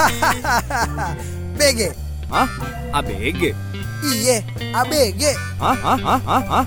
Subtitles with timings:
[1.58, 1.92] BG.
[2.30, 2.48] Hah?
[3.00, 3.52] ABG?
[4.00, 4.40] Iye,
[4.72, 5.22] ABG.
[5.60, 5.76] Hah?
[5.76, 5.98] Hah?
[5.98, 6.20] Hah?
[6.24, 6.42] Hah?
[6.48, 6.64] Hah?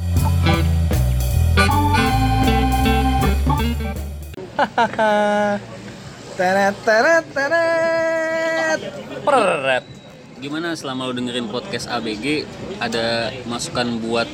[6.37, 8.79] Teret teret teret.
[9.21, 9.83] Peret.
[10.41, 12.43] Gimana selama lu dengerin podcast ABG
[12.81, 14.27] ada masukan buat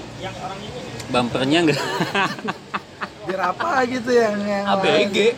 [1.11, 1.81] bumpernya nggak?
[3.29, 5.35] Biar apa gitu yang yang ABG?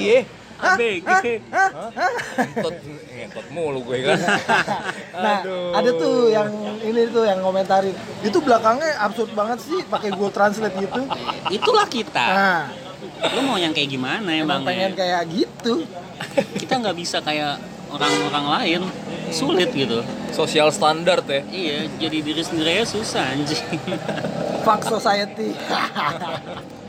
[0.00, 0.43] Iya.
[0.64, 1.24] ABG.
[1.44, 2.74] Ngentot,
[3.12, 4.18] ngentot mulu gue kan.
[5.14, 5.70] Nah, Aduh.
[5.78, 6.50] ada tuh yang
[6.82, 7.94] ini tuh yang komentarin.
[8.18, 11.00] Itu belakangnya absurd banget sih pakai Google Translate gitu.
[11.48, 12.26] Itulah kita.
[12.34, 12.62] Nah,
[13.30, 14.74] Lu mau yang kayak gimana emang emang?
[14.74, 15.86] pengen kayak gitu.
[16.60, 18.80] Kita nggak bisa kayak orang-orang lain.
[19.30, 20.02] Sulit gitu.
[20.34, 21.40] Sosial standar ya.
[21.46, 23.78] Iya, jadi diri sendiri aja susah anjing.
[24.66, 25.54] Fuck society.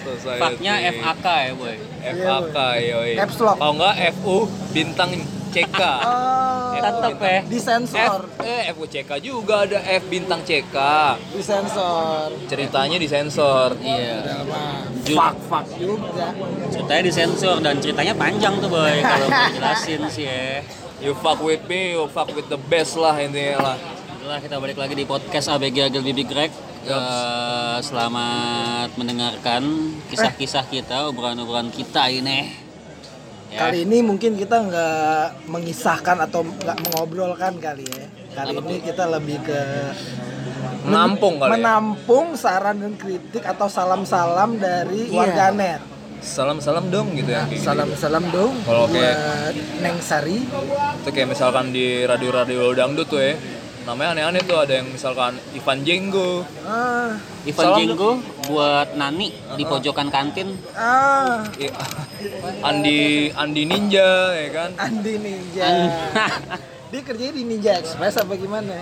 [0.00, 0.40] Society.
[0.40, 1.76] Faknya FAK ya, boy.
[2.00, 3.12] FAK yoi.
[3.16, 3.56] Caps lock.
[3.58, 4.36] Kalau enggak FU
[4.70, 5.10] bintang
[5.50, 5.80] CK.
[6.70, 7.42] Oh, Tetep ya.
[7.42, 10.76] F disensor, eh FU CK juga ada F bintang CK.
[11.34, 12.30] disensor.
[12.46, 13.74] Ceritanya disensor.
[13.76, 14.46] Iya.
[15.04, 16.30] Ju- Fuck fuck juga.
[16.70, 18.96] Ceritanya disensor dan ceritanya panjang tuh, boy.
[19.02, 20.62] Kalau mau jelasin sih ya.
[21.02, 23.76] You fuck with me, you fuck with the best lah intinya lah.
[24.14, 26.52] Itulah kita balik lagi di podcast ABG Agil Bibi Greg.
[26.80, 29.62] Eh, selamat mendengarkan
[30.08, 32.56] kisah-kisah kita, obrolan-obrolan kita ini.
[33.52, 33.68] Ya.
[33.68, 38.06] Kali ini mungkin kita nggak mengisahkan atau nggak mengobrolkan kali ya.
[38.32, 39.60] Kali Apa ini kita lebih ke
[40.80, 41.52] Menampung kali ya.
[41.52, 45.18] menampung saran dan kritik atau salam-salam dari Iya.
[45.20, 45.80] warganet.
[46.22, 47.44] Salam-salam dong gitu ya.
[47.44, 47.64] kayak gitu.
[47.66, 50.38] Salam-salam dong Kalau kayak- Neng Sari.
[50.96, 53.36] Itu kayak misalkan di radio-radio dangdut tuh ya.
[53.80, 56.44] Namanya aneh-aneh tuh ada yang misalkan Ivan Jenggo.
[56.62, 58.10] Ah, Ivan Salam Jenggo
[58.44, 60.52] buat Nani di pojokan kantin.
[60.72, 61.72] ah, I-
[62.60, 63.00] Andi
[63.32, 64.70] Andi Ninja ya kan.
[64.76, 65.66] Andi Ninja.
[66.90, 68.74] Dia kerjanya di Ninja Express apa gimana?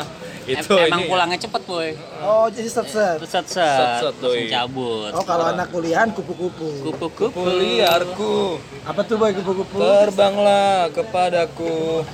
[0.44, 1.08] Itu Em- emang ini.
[1.08, 1.96] pulangnya cepet, boy.
[2.20, 4.52] Oh, jadi set Set, set, set, doi.
[4.52, 5.08] cabut.
[5.10, 6.84] Oh, kalau anak kuliahan kupu-kupu.
[6.84, 7.32] Kupu-kupu.
[7.32, 9.80] Kuliarku Apa tuh boy kupu-kupu?
[9.80, 12.04] terbanglah kepadaku.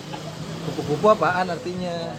[0.71, 2.15] Kupu-kupu apaan artinya?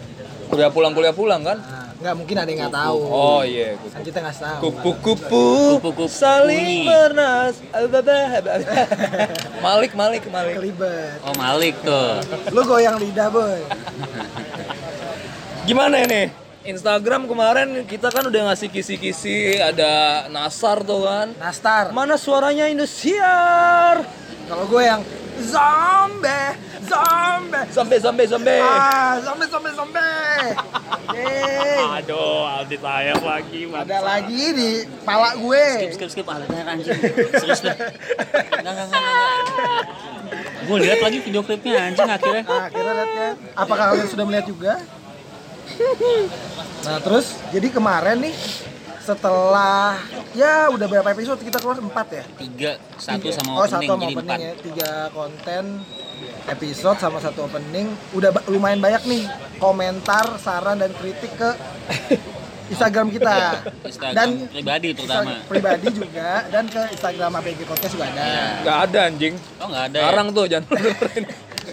[0.51, 1.55] Udah pulang kuliah pulang kan?
[1.55, 2.99] Nah, nggak mungkin ada yang nggak tahu.
[3.07, 3.79] Oh iya.
[3.79, 4.59] Kan kita nggak tahu.
[4.67, 5.45] Kupu-kupu
[5.79, 7.55] Kupu-kupu saling bernas.
[9.65, 10.59] Malik Malik Malik.
[10.59, 11.23] Kelibet.
[11.23, 12.19] Oh, Malik tuh.
[12.51, 13.63] Lu goyang lidah boy.
[15.63, 16.27] Gimana ini?
[16.61, 21.31] Instagram kemarin kita kan udah ngasih kisi-kisi ada Nasar tuh kan.
[21.39, 21.95] Nastar.
[21.95, 24.03] Mana suaranya Indosiar?
[24.45, 25.01] Kalau gue yang
[25.41, 26.53] zombie,
[26.91, 27.63] zombie.
[27.71, 28.61] Zombie zombie zombie.
[28.61, 30.45] Ah, zombie, zombie, zombie.
[31.15, 31.79] Yeay.
[32.01, 34.69] Aduh, Aldi tayang lagi, Ada lagi di
[35.03, 35.65] pala gue.
[35.91, 36.25] Skip, skip, skip.
[36.27, 36.99] Aldi tayang anjing.
[37.39, 37.75] Serius dah.
[37.75, 39.83] Enggak, enggak, enggak, enggak.
[40.61, 42.43] Gue lihat lagi video klipnya anjing akhirnya.
[42.45, 43.35] Nah, akhirnya lihat kan.
[43.57, 44.73] Apakah kalian sudah melihat juga?
[46.85, 48.35] Nah, terus jadi kemarin nih
[49.01, 49.97] setelah
[50.37, 52.23] ya udah berapa episode kita keluar empat ya?
[52.37, 52.71] Tiga,
[53.01, 53.33] satu Tiga.
[53.33, 54.39] sama oh, opening satu sama jadi opening empat.
[54.39, 54.51] ya.
[54.61, 55.63] Tiga konten
[56.45, 59.23] episode sama satu opening udah ba- lumayan banyak nih
[59.57, 61.49] komentar, saran dan kritik ke
[62.67, 63.35] Instagram kita
[63.83, 65.27] Instagram pribadi terutama.
[65.27, 68.27] Instagram pribadi juga dan ke Instagram ABG Podcast juga ada.
[68.61, 69.35] Gak ada anjing.
[69.59, 69.97] Oh nggak ada.
[69.97, 70.01] ya?
[70.01, 71.23] Sekarang tuh jangan dengerin.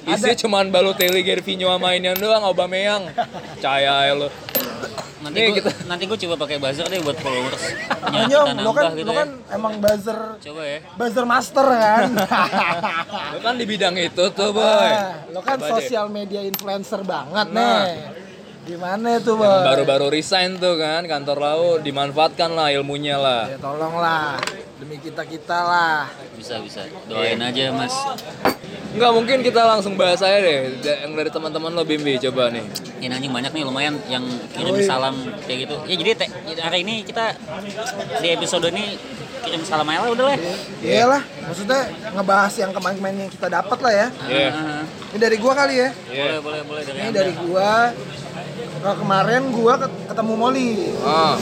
[0.09, 3.13] Isinya cuman Balotelli, Gervinho sama ini doang, Aubameyang.
[3.55, 4.29] Percaya ya lo.
[5.19, 7.63] Nanti Nih, gue kita- nanti gue coba pakai buzzer deh buat followers.
[8.31, 9.19] Nyom, lo kan, gitu lo ya.
[9.19, 10.79] kan emang buzzer Coba ya.
[10.95, 12.09] buzzer master kan.
[13.35, 14.63] Lo kan di bidang itu tuh, boy.
[14.65, 15.71] Ah, lo kan Coba deh.
[15.77, 17.83] sosial media influencer banget Nah.
[17.85, 18.18] nih.
[18.69, 19.65] Gimana tuh, Yang Boy?
[19.65, 23.49] baru-baru resign tuh kan kantor lau dimanfaatkan lah ilmunya lah.
[23.49, 24.37] Ya tolonglah
[24.77, 26.13] demi kita-kita lah.
[26.37, 26.85] Bisa bisa.
[27.09, 27.97] Doain aja mas.
[28.89, 32.65] Enggak mungkin kita langsung bahas aja deh yang dari teman-teman lo Bimbi coba nih.
[33.01, 35.17] Ini anjing banyak nih lumayan yang kirim salam
[35.49, 35.75] kayak gitu.
[35.89, 37.41] Ya jadi te- hari ini kita
[38.21, 39.01] di episode ini
[39.41, 40.37] kirim salam aja lah udah lah.
[40.85, 41.81] Iyalah, maksudnya
[42.13, 44.07] ngebahas yang kemarin-kemarin yang kita dapat lah ya.
[44.29, 44.49] Iya.
[44.53, 45.89] Ah, Ini dari gua kali ya.
[45.95, 47.17] Boleh boleh boleh dari Ini Anda.
[47.17, 47.71] dari gua.
[48.79, 50.71] Kalau kemarin gua ket- ketemu Molly.
[51.01, 51.35] Ah.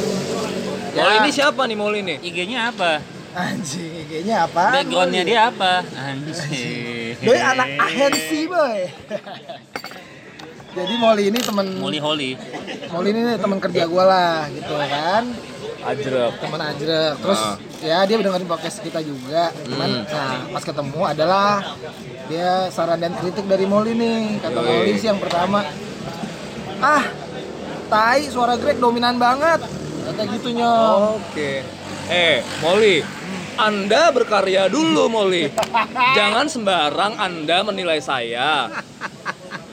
[0.91, 1.03] Ya.
[1.03, 2.17] Molly ini siapa nih Molly nih?
[2.23, 3.01] IG-nya apa?
[3.37, 4.65] Anjing, kayaknya apa?
[4.75, 5.85] Backgroundnya dia apa?
[6.09, 7.21] Anjing.
[7.21, 8.81] Boy anak ahensi, boy.
[10.73, 12.33] Jadi Molly ini temen Molly Holly.
[12.89, 15.25] Molly ini temen kerja gua lah gitu kan.
[15.79, 16.43] Ajrep.
[16.43, 17.55] teman ajrek terus Ah.
[17.79, 20.11] ya dia dengerin podcast kita juga cuman Hmm.
[20.11, 21.63] nah pas ketemu adalah
[22.27, 24.67] dia saran dan kritik dari Molly nih kata Yoi.
[24.67, 25.63] Molly sih yang pertama
[26.83, 27.07] ah
[27.87, 29.63] tai suara Greg dominan banget
[30.07, 31.67] kata gitu nyom Oke.
[32.07, 33.03] Eh, Molly.
[33.59, 35.51] Anda berkarya dulu, Molly.
[36.15, 38.71] Jangan sembarang Anda menilai saya.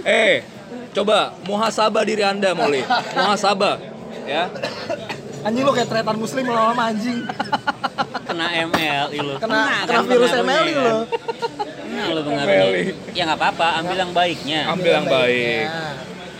[0.01, 0.41] Eh,
[0.97, 2.81] coba muhasabah diri Anda, Molly.
[3.13, 3.77] Muhasabah,
[4.25, 4.49] ya.
[5.43, 7.21] Anjing lu kayak tretan muslim lama-lama anjing.
[8.23, 9.35] Kena ML lu.
[9.37, 10.83] Kena, kan kena virus pengaruhnya MLI kan.
[10.87, 10.99] lo.
[11.83, 12.23] Kena MLI.
[12.23, 13.13] pengaruhnya.
[13.13, 14.59] Ya nggak apa-apa, ambil yang baiknya.
[14.71, 15.65] Ambil yang baik.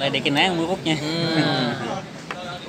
[0.04, 0.96] Ledekin aja yang buruknya.
[1.00, 1.72] Hmm.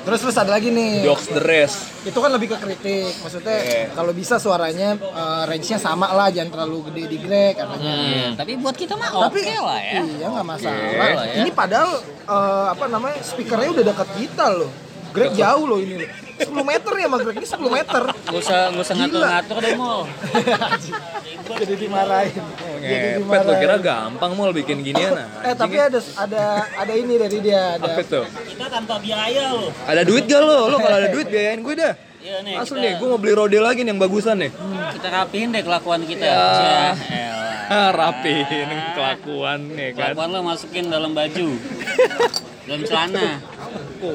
[0.04, 1.00] Terus terus ada lagi nih.
[1.00, 1.88] Dogs the rest.
[2.04, 3.10] Itu kan lebih ke kritik.
[3.24, 3.82] Maksudnya Iya.
[3.96, 7.92] kalau bisa suaranya eh, range-nya sama lah, jangan terlalu gede di Greg katanya.
[7.96, 10.00] Iya, Tapi buat kita mah oke Tapi lah ya.
[10.04, 10.76] Iya nggak masalah.
[10.76, 11.34] Oke lah ya.
[11.40, 11.90] Ini padahal
[12.28, 14.70] eh, apa namanya speakernya udah dekat kita loh.
[15.16, 16.23] Greg jauh loh ini.
[16.34, 16.62] Loh.
[16.64, 18.02] 10 meter ya sama Greg ini 10 meter.
[18.10, 20.00] Gak usah, gak usah ngatur-ngatur deh, Mol.
[21.60, 22.44] Jadi dimarahin.
[22.84, 25.28] Jadi Ngepet lo kira gampang mau bikin ginian nah.
[25.44, 28.24] Eh tapi ada ada ada ini dari dia ada Apa tuh?
[28.48, 29.68] Kita tanpa biaya loh.
[29.84, 30.72] Ada duit gak lo?
[30.72, 31.94] Lo kalau ada duit biayain gue dah.
[32.24, 34.50] Iya nih, Langsung kita, nih, gue mau beli rode lagi nih yang bagusan nih.
[34.96, 36.24] kita rapihin deh kelakuan kita.
[36.24, 36.40] Ya.
[37.68, 37.88] Ya.
[37.88, 40.12] Ah, rapiin kelakuan nih kan.
[40.12, 41.48] Kelakuan lo masukin dalam baju.
[42.68, 43.28] dalam celana.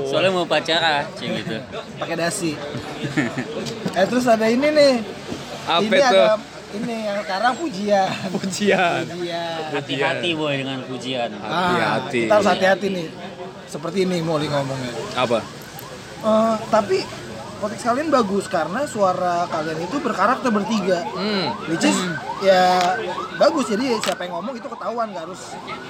[0.08, 1.58] Soalnya mau pacara, cik gitu.
[1.98, 2.54] pakai dasi.
[3.98, 4.94] eh terus ada ini nih.
[5.66, 6.18] Apa ini itu?
[6.20, 6.38] ada
[6.70, 8.10] ini yang sekarang pujian.
[8.34, 9.02] Pujian.
[9.74, 11.30] Hati-hati boy dengan pujian.
[11.42, 12.20] Ah, Hati-hati.
[12.26, 13.08] kita harus hati-hati nih.
[13.66, 14.94] Seperti ini Molly ngomongnya.
[15.18, 15.40] Apa?
[16.20, 16.98] Eh, tapi
[17.60, 21.04] podcast kalian bagus karena suara kalian itu berkarakter bertiga.
[21.12, 21.52] Hmm.
[21.68, 21.98] Which is
[22.40, 22.80] ya
[23.36, 25.42] bagus jadi siapa yang ngomong itu ketahuan nggak harus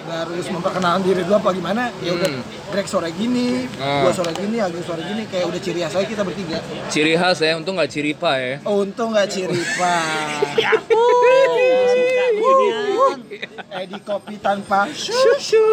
[0.04, 2.46] nggak harus memperkenalkan diri dulu apa gimana ya udah Hmm.
[2.70, 4.06] Greg suara gini, Ah.
[4.06, 6.58] gua suara gini, Agus suara gini kayak udah ciri khas aja kita bertiga.
[6.88, 8.62] Ciri khas ya, untung nggak ciripa ya.
[8.62, 10.06] Oh, untung nggak ciri pak.
[11.90, 13.20] Suka beginian.
[13.72, 15.66] Edi kopi tanpa susu.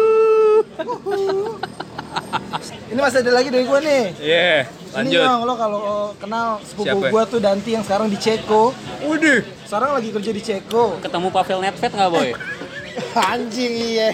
[2.91, 4.03] Ini masih ada lagi dari gua nih.
[4.17, 5.21] Iya, Ini lanjut.
[5.21, 5.81] Yong, lo kalau
[6.17, 7.07] kenal sepupu Siapa?
[7.13, 8.73] gua tuh Danti yang sekarang di Ceko.
[9.05, 9.41] Waduh.
[9.67, 10.97] Sekarang lagi kerja di Ceko.
[11.03, 12.29] Ketemu Pavel Nedved nggak boy?
[13.33, 14.09] Anjing iya.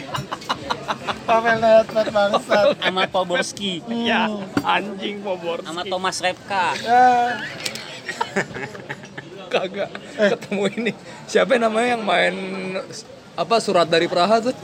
[1.23, 2.65] Pavel Nedved bangsat.
[2.83, 3.79] Sama Poborski.
[4.03, 4.27] Ya,
[4.63, 5.63] anjing pobor.
[5.63, 6.75] Sama Thomas Repka.
[6.83, 7.39] Ya.
[9.47, 10.91] Kagak ketemu ini.
[11.29, 12.35] Siapa namanya yang main
[13.37, 14.55] apa surat dari Praha tuh?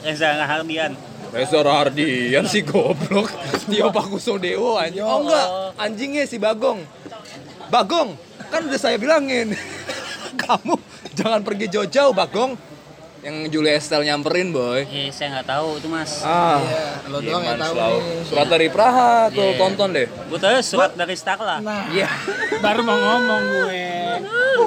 [0.00, 1.09] Reza Rahardian.
[1.30, 3.30] Reza Rahardian si goblok.
[3.64, 5.02] Tio Pakusadewo anjing.
[5.02, 5.46] Oh enggak,
[5.78, 6.82] anjingnya si Bagong.
[7.70, 8.18] Bagong,
[8.50, 9.54] kan udah saya bilangin.
[10.42, 10.74] Kamu
[11.14, 12.58] jangan pergi jauh-jauh, Bagong.
[13.20, 14.80] Yang Julia Estelle nyamperin, boy.
[14.88, 16.24] Eh, saya nggak tahu itu mas.
[16.24, 18.24] Ah, Iya, lo doang yang tahu nih.
[18.24, 19.60] Surat dari Praha tuh, Iya.
[19.60, 20.08] tonton deh.
[20.08, 21.60] Gue tahu surat dari Starla.
[21.60, 22.08] Nah, Iya,
[22.64, 23.84] baru mau ngomong gue.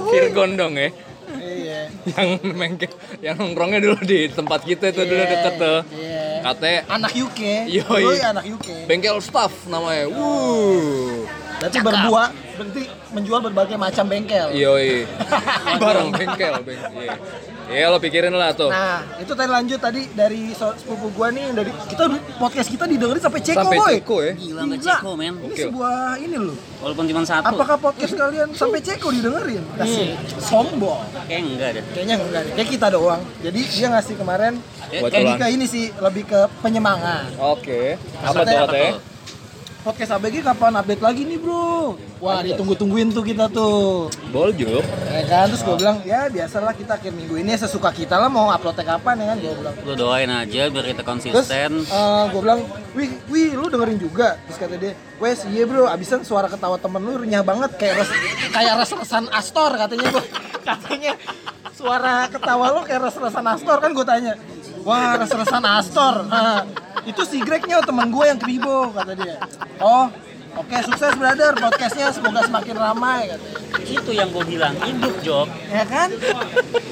[0.06, 0.94] Virgon dong ya.
[1.34, 1.80] Iya.
[2.06, 2.88] Yang mengke,
[3.26, 5.80] yang nongkrongnya dulu di tempat kita itu dulu Iya, deket tuh.
[5.90, 6.23] Iya.
[6.44, 7.42] Katanya Anak UK.
[7.72, 8.04] Yoi.
[8.04, 8.86] Yoi, anak UK.
[8.86, 10.12] bengkel staff namanya.
[10.12, 11.24] Wuh.
[11.64, 12.28] Berarti berbuah,
[12.60, 12.84] berarti
[13.16, 14.52] menjual berbagai macam bengkel.
[14.52, 15.08] Yoi.
[15.82, 16.92] Barang bengkel, bengkel.
[17.00, 17.16] Iya.
[17.72, 18.68] Iya, lo pikirin lah tuh.
[18.68, 22.84] Nah, itu tadi lanjut tadi dari so- sepupu gua nih yang dari kita podcast kita
[22.84, 23.94] didengerin sampai Ceko, Sampai boy.
[23.96, 24.34] Ceko ya.
[24.36, 25.34] Gila sama Ceko men.
[25.34, 25.66] Ini Gokil.
[25.72, 26.58] sebuah ini loh.
[26.84, 27.56] Walaupun cuma satu.
[27.56, 29.64] Apakah podcast kalian sampai Ceko didengerin?
[29.80, 30.08] Kasih
[30.44, 31.02] sombong.
[31.32, 31.84] Kayak enggak deh.
[31.96, 32.54] Kayaknya enggak deh.
[32.60, 33.22] Kayak kita doang.
[33.40, 34.54] Jadi dia ngasih kemarin
[35.00, 37.32] Buat kayak ke ini sih lebih ke penyemangat.
[37.40, 37.96] Oke.
[38.22, 39.13] Apa tuh katanya?
[39.84, 42.00] Podcast ABG kapan update lagi nih, Bro?
[42.24, 44.08] Wah, ditunggu-tungguin tuh kita tuh.
[44.32, 44.80] Boljuk.
[45.12, 48.48] Ya kan, terus gue bilang, ya biasalah kita akhir minggu ini sesuka kita lah mau
[48.48, 49.76] uploadnya kapan ya kan, gue bilang.
[49.84, 51.84] Lu doain aja biar kita Terus konsisten.
[52.32, 52.64] gue bilang,
[52.96, 54.40] wih, wih, lu dengerin juga.
[54.48, 58.10] Terus kata dia, wes iya bro, abisan suara ketawa temen lu renyah banget kayak res,
[58.56, 60.24] kayak res-resan Astor katanya gue.
[60.64, 61.12] Katanya
[61.84, 64.34] suara ketawa lu kayak res-resan Astor kan gue tanya.
[64.88, 66.24] Wah, res-resan Astor.
[66.32, 66.64] Nah,
[67.04, 69.36] itu si Gregnya temen gue yang kribo kata dia.
[69.84, 70.08] Oh,
[70.56, 73.60] oke sukses brother podcastnya semoga semakin ramai katanya.
[73.84, 75.48] Itu yang gue bilang, hidup Jok.
[75.68, 76.08] Ya kan?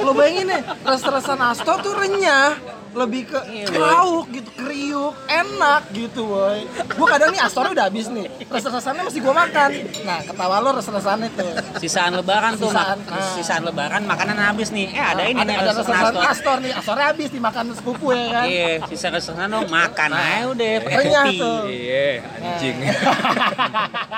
[0.04, 2.60] Lo bayangin deh, res-resan Astor tuh renyah
[2.94, 8.08] lebih ke Iya, krauk gitu, kriuk, enak gitu boy Gue kadang nih Astornya udah habis
[8.08, 9.70] nih, res-resannya masih gue makan
[10.02, 13.32] Nah ketawa lo res-resannya tuh Sisaan lebaran tuh, Sisaan, mak- nah.
[13.34, 14.88] sisaan lebaran makanan habis nih.
[14.90, 16.24] Eh ada ini ada, nih ada res-resan Astor.
[16.26, 20.72] Astor nih, Astornya habis dimakan sepupu ya kan Iya, sisa restoran dong makan aja udah
[20.82, 21.40] pakai Renyah kopi.
[21.40, 21.60] tuh.
[21.66, 22.08] Iya,
[22.38, 22.76] anjing.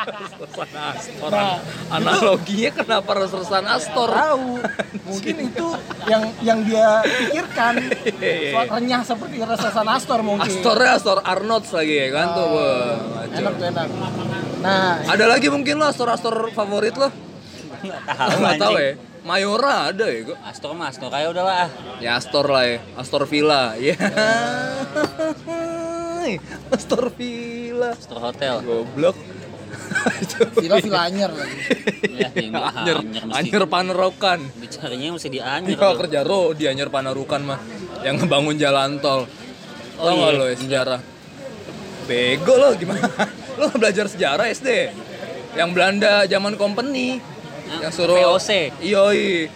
[0.04, 1.30] Resesan Astor.
[1.30, 1.58] Nah,
[1.90, 4.10] Analoginya kenapa resesan Astor?
[4.10, 4.50] Tahu,
[5.04, 5.68] mungkin itu
[6.06, 7.74] yang yang dia pikirkan
[8.18, 12.46] Iya, Soal renyah seperti res-resan Astor mungkin Astornya Astor Arnold lagi ya kan tuh.
[12.48, 13.36] Wah, ngaco.
[13.36, 13.88] Enak tuh enak
[14.60, 17.12] Nah, Ada lagi mungkin lo Astor-Astor favorit lo?
[17.82, 18.96] Nggak tahu Nggak tahu anjing.
[18.96, 19.12] ya.
[19.24, 20.38] Mayora ada ya kok.
[20.42, 21.68] Astor mah Astor aja udahlah.
[22.00, 22.78] Ya Astor lah ya.
[22.94, 23.76] Astor Villa.
[23.76, 23.96] Ya.
[26.72, 27.92] Astor Villa.
[27.92, 28.56] Astor Hotel.
[28.62, 29.16] Goblok.
[30.94, 31.58] Anyer lagi.
[32.14, 33.38] Ya, Anyer, anyer mesti.
[33.38, 34.40] Anyer Panerokan.
[34.58, 35.78] Bicaranya mesti di anyer.
[35.78, 35.96] Tuh.
[36.00, 37.60] kerja ro di Anyer Panarukan mah
[38.02, 39.28] yang ngebangun jalan tol.
[40.00, 40.38] Oh, Tau iya.
[40.38, 41.00] lo ya sejarah?
[42.10, 43.08] Bego lo gimana?
[43.62, 44.92] lo belajar sejarah SD?
[45.54, 47.22] Yang Belanda zaman company
[47.82, 48.74] yang suruh VOC.
[48.82, 49.48] Iyoi.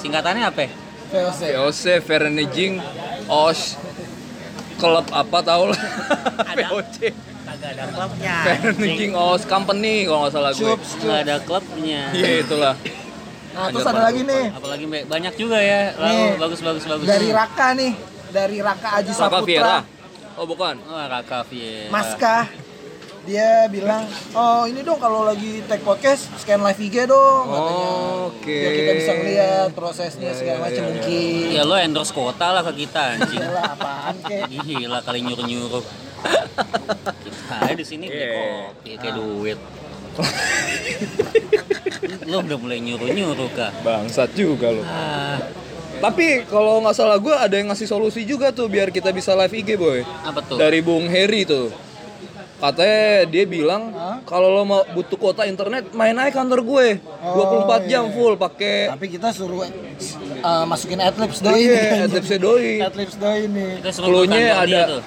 [0.00, 0.66] Singkatannya apa?
[1.12, 1.40] VOC.
[1.52, 2.80] VOC Vereniging
[3.28, 3.76] Os
[4.82, 5.78] klub apa tau lah
[6.58, 7.14] VOC
[7.52, 8.36] Kagak ada klubnya.
[8.42, 11.22] Vereniging Os Company kalau nggak salah gue Nggak cups.
[11.22, 12.00] ada klubnya.
[12.10, 12.74] iya itulah
[13.52, 15.92] Nah, terus ada lagi nih Apalagi Mbak, banyak juga ya.
[15.94, 16.30] Lalu Nih.
[16.40, 17.04] bagus bagus bagus.
[17.04, 17.92] dari Raka nih,
[18.32, 19.76] dari Raka Aji Raka Viera Saputra,
[20.40, 21.92] oh bukan Oh, Raka Viera.
[21.92, 22.36] Maska.
[23.22, 27.88] Dia bilang, "Oh, ini dong kalau lagi take podcast scan live IG dong." katanya.
[28.26, 28.56] Oke.
[28.56, 30.88] Biar kita bisa ngeliat prosesnya segala iya, macam iya.
[30.90, 31.44] mungkin.
[31.52, 33.38] Ya lo endorse kota lah ke kita anjing.
[33.38, 34.42] Yalah, apaan kek?
[34.48, 35.84] Gila kali nyuruh-nyuruh.
[36.22, 38.32] Kita aja di sini beli Iya.
[38.32, 39.58] kopi kayak duit.
[42.24, 43.72] lo udah mulai nyuruh-nyuruh kah?
[43.80, 45.40] bangsat juga lo Ah,
[46.00, 49.54] tapi kalau nggak salah gue ada yang ngasih solusi juga tuh biar kita bisa live
[49.54, 50.56] IG boy apa tuh?
[50.56, 51.72] dari Bung Heri tuh
[52.58, 53.90] katanya dia bilang
[54.22, 58.12] kalau lo mau butuh kuota internet main aja kantor gue 24 jam iya.
[58.12, 62.04] full pakai Tapi kita suruh uh, masukin adlibs doi Iya, nih.
[62.06, 62.70] adlibsnya doi.
[62.80, 63.70] Adlibs doi nih.
[63.80, 64.80] Kita suruh Cluenya ada.
[64.88, 65.02] tuh.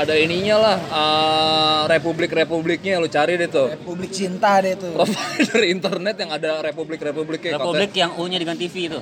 [0.00, 4.96] Ada ininya lah eh, republik-republiknya lu cari deh tuh Republik Cinta deh tuh.
[4.96, 9.00] provider internet yang ada republik-republiknya Republik yang U-nya diganti V itu.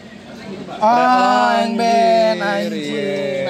[0.81, 3.45] Ah, yang band anjing.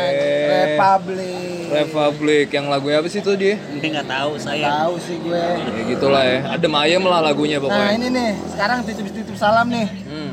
[0.51, 1.67] Republik.
[1.69, 4.67] Republik yang lagunya apa sih tuh dia Ini nggak tahu saya.
[4.83, 5.37] Tahu sih gue.
[5.39, 9.87] ya gitulah ya adem ayem lah lagunya Nah, pokoknya ini nih, sekarang titip-titip salam nih
[9.87, 10.31] hmm.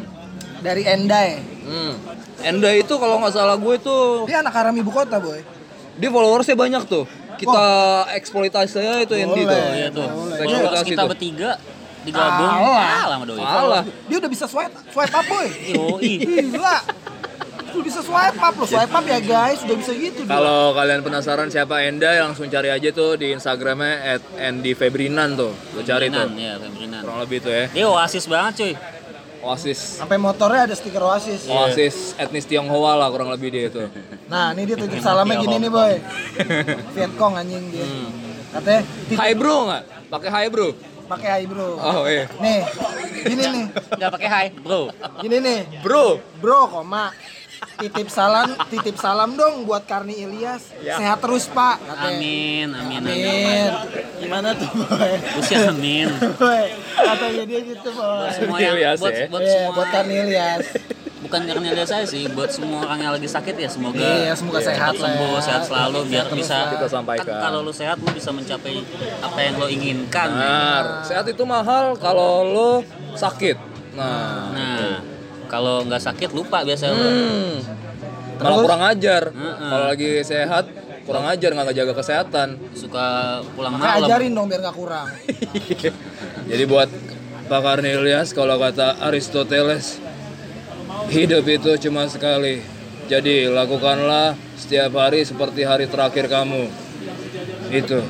[0.63, 1.29] dari Endai.
[1.65, 1.93] Hmm.
[2.45, 5.41] Enda itu kalau nggak salah gue tuh Dia anak haram ibu kota, boy.
[5.95, 7.03] Dia followersnya banyak tuh
[7.35, 7.65] kita
[8.15, 9.35] eksploitasi aja itu tuh Oh
[9.75, 10.07] iya tuh.
[10.39, 11.11] Eksploitasi kita tuh.
[11.11, 11.51] bertiga
[12.05, 12.85] digabung, Alah.
[13.01, 13.41] kalah sama doi.
[13.41, 13.83] Alah.
[14.05, 15.47] Dia udah bisa swipe swipe up, boy.
[15.99, 16.77] Gila.
[17.75, 20.23] Udah bisa swipe up loh, swipe up ya guys, udah bisa gitu.
[20.23, 20.31] dia.
[20.31, 25.51] Kalau kalian penasaran siapa Enda, langsung cari aja tuh di Instagramnya @andyfebrinan tuh.
[25.75, 26.23] Lo cari tuh.
[26.23, 27.01] Fembrinan, ya, Fembrinan.
[27.03, 27.65] Kurang lebih tuh ya.
[27.73, 28.73] Dia oasis banget cuy.
[29.45, 30.01] Oasis.
[30.01, 31.45] Sampai motornya ada stiker Oasis.
[31.45, 33.85] Oasis etnis Tionghoa lah kurang lebih dia itu.
[34.25, 35.93] Nah, ini dia titip salamnya gini nih, boy.
[36.97, 37.85] Vietcong anjing dia.
[38.49, 39.83] Katanya titip Hai bro nggak?
[40.09, 40.69] Pakai hai bro?
[41.05, 41.77] pakai hai, bro.
[41.77, 42.25] Oh iya.
[42.41, 42.65] Nih,
[43.21, 43.65] gini nih.
[43.69, 44.89] Nggak pakai hai, bro.
[45.21, 45.59] Gini nih.
[45.85, 46.17] Bro.
[46.41, 47.13] Bro, koma.
[47.75, 50.72] Titip salam, titip salam dong buat Karni Ilyas.
[50.79, 50.96] Ya.
[50.96, 51.75] Sehat terus, Pak.
[51.77, 52.15] Katanya.
[52.15, 53.25] Amin, amin, amin.
[53.27, 53.70] Amin.
[54.15, 55.12] Gimana tuh, boy?
[55.36, 56.08] Usia amin.
[56.39, 56.63] Boy,
[56.96, 58.32] katanya dia gitu, boy.
[58.32, 59.27] Semua yang Ilyas buat, ya.
[59.27, 60.65] buat Iya, semua buat Karni Ilyas.
[61.25, 64.62] bukan karena dia saya sih, buat semua orang yang lagi sakit ya semoga Iya, semoga
[64.62, 65.41] sehat lah sembuh, ya.
[65.41, 66.70] sehat selalu biar terus bisa lah.
[66.70, 67.25] Kita sampaikan.
[67.27, 68.74] Kan kalau lu sehat lu bisa mencapai
[69.20, 70.29] apa yang lo inginkan.
[70.29, 70.38] ya.
[70.38, 70.84] Benar.
[71.03, 72.72] Sehat itu mahal kalau lo
[73.17, 73.58] sakit.
[73.98, 74.53] Nah.
[74.53, 75.01] Nah,
[75.45, 76.95] kalau nggak sakit lupa biasanya.
[76.95, 77.55] Hmm.
[78.35, 78.65] Malah Terus?
[78.67, 79.23] kurang ajar.
[79.31, 79.69] Heeh.
[79.71, 80.65] Kalau lagi sehat,
[81.07, 82.47] kurang ajar nggak jaga kesehatan.
[82.75, 83.05] suka
[83.55, 84.03] pulang malam.
[84.03, 85.07] ajarin dong biar nggak kurang.
[86.51, 86.89] Jadi buat
[87.45, 90.01] Pak Cornelius kalau kata Aristoteles
[91.09, 92.61] hidup itu cuma sekali.
[93.05, 96.65] Jadi lakukanlah setiap hari seperti hari terakhir kamu.
[97.69, 98.01] Itu.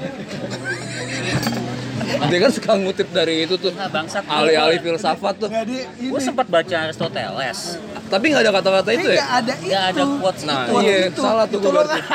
[2.05, 3.71] Dia kan suka ngutip dari itu tuh.
[3.71, 4.23] Nah, bangsat.
[4.23, 5.47] Alih-alih filsafat tuh.
[5.47, 7.59] Jadi Gue ini sempat baca Aristoteles.
[8.05, 9.25] Tapi nggak ada kata-kata itu nggak ya?
[9.35, 9.65] ada itu.
[9.65, 10.73] Nggak ada quotes Nah, itu.
[10.79, 11.21] iya, Itu.
[11.21, 11.99] salah tuh Itu gue berarti.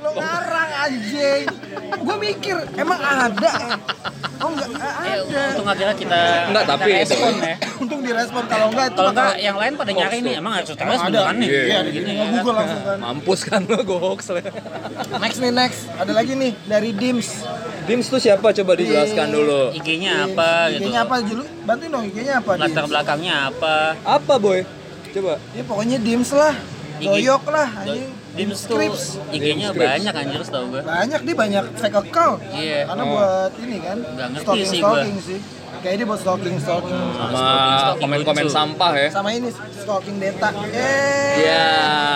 [0.00, 1.44] Lo ngarang anjing.
[2.00, 3.76] Gue mikir emang ada ya?
[4.40, 5.42] Oh enggak Eh, ada.
[5.52, 6.96] untung akhirnya kita Enggak, kita tapi itu.
[6.96, 7.54] respon ya.
[7.82, 11.04] Untung direspon kalau enggak itu Kalau enggak yang lain pada nyari nih, emang Aristoteles ada.
[11.04, 11.48] beneran nih.
[11.48, 11.90] Iya, Iya, iya.
[11.92, 12.96] gini Google langsung kan.
[12.98, 14.20] Mampus kan lo gue hoax.
[15.14, 15.80] Next nih next.
[15.94, 17.28] Ada lagi nih dari Dims.
[17.90, 19.74] Dims tuh siapa coba dijelaskan dulu.
[19.74, 20.86] IG-nya apa gitu.
[20.86, 21.42] IG-nya apa dulu?
[21.66, 22.52] Bantuin dong IG-nya apa?
[22.54, 22.90] Latar Dims?
[22.94, 23.74] belakangnya apa?
[24.00, 24.62] Apa boy?
[25.10, 25.42] Coba.
[25.50, 26.54] Ya pokoknya Dims lah.
[26.96, 27.06] IG.
[27.10, 28.14] Doyok lah anjing.
[28.30, 28.78] Dims tuh.
[29.28, 30.80] IG-nya banyak anjir tau gue.
[30.80, 32.38] Banyak dia banyak fake account.
[32.48, 32.86] Iya.
[32.86, 33.10] Karena Oh.
[33.10, 33.98] buat ini kan.
[33.98, 35.38] Nggak ngerti stalking sih stalking sih.
[35.80, 36.94] Kayak dia buat stalking stalking.
[36.94, 38.54] Sama Stalking-stalking komen-komen lucu.
[38.54, 39.08] sampah ya.
[39.10, 40.48] Sama ini stalking data.
[40.70, 41.34] Eh.
[41.42, 41.66] Iya.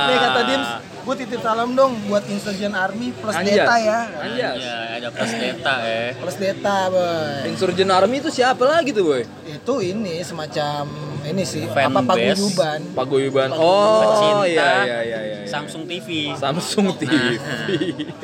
[0.07, 0.69] Nih kata Dims,
[1.05, 3.61] gue titip salam dong buat Insurgent Army plus Anjas.
[3.61, 4.01] data ya.
[4.25, 4.57] Anjas.
[4.57, 6.07] Iya, ada plus data ya.
[6.17, 7.37] Plus data, boy.
[7.53, 9.23] Insurgent Army itu siapa lagi tuh boy?
[9.45, 10.89] Itu ini semacam
[11.29, 12.81] ini sih Fan apa paguyuban.
[12.97, 13.49] Paguyuban.
[13.53, 15.39] Oh Pecinta iya iya iya iya.
[15.45, 16.33] Samsung TV.
[16.41, 17.37] Samsung TV.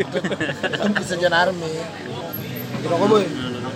[0.00, 0.18] Itu
[0.96, 1.72] Insurgent Army.
[2.88, 3.25] Rokok boy.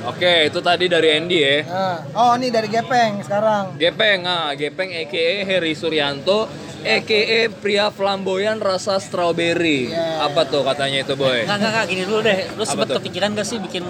[0.04, 1.64] Oke, itu tadi dari Andy ya.
[1.64, 3.72] Nah, oh ini dari Gepeng sekarang.
[3.80, 6.44] Gepeng, ah, Gepeng aka Heri Suryanto
[6.84, 9.88] EKE pria flamboyan rasa strawberry.
[9.88, 10.28] Iya.
[10.28, 11.42] Apa tuh katanya itu, boy?
[11.42, 12.38] Enggak, enggak, enggak, gini dulu deh.
[12.54, 13.84] Lu sempet kepikiran gak sih bikin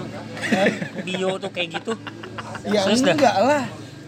[1.02, 1.92] bio tuh kayak gitu?
[2.64, 3.12] Ya Serius dah?
[3.12, 3.64] enggak lah.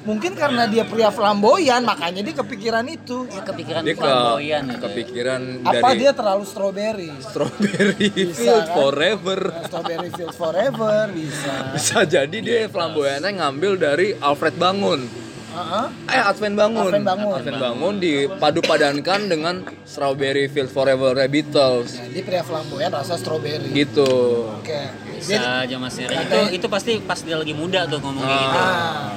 [0.06, 3.26] Mungkin karena dia pria flamboyan makanya dia kepikiran itu.
[3.26, 4.70] Ya kepikiran Dia ke, flamboyan gitu.
[4.70, 4.78] ya.
[4.86, 7.10] kepikiran Apa dari dia terlalu strawberry?
[7.18, 8.76] strawberry Bisa, field kan?
[8.78, 9.40] forever.
[9.66, 11.52] Strawberry Fields Forever bisa.
[11.74, 15.25] Bisa jadi dia flamboyannya ngambil dari Alfred Bangun.
[15.56, 15.86] Heeh.
[16.12, 16.84] Eh, Advent Bangun.
[16.92, 17.36] Advent Bangun.
[17.40, 19.54] Advent Bangun dipadu padankan dengan
[19.88, 21.96] Strawberry Field Forever The Beatles.
[21.96, 23.72] Jadi pria flamboyan rasa strawberry.
[23.72, 24.12] Gitu.
[24.52, 24.80] Oke.
[25.16, 25.96] Bisa Dia- aja Mas.
[25.96, 28.58] Itu, itu pasti pas dia lagi muda tuh ngomong kayak gitu.
[28.60, 29.16] Ah.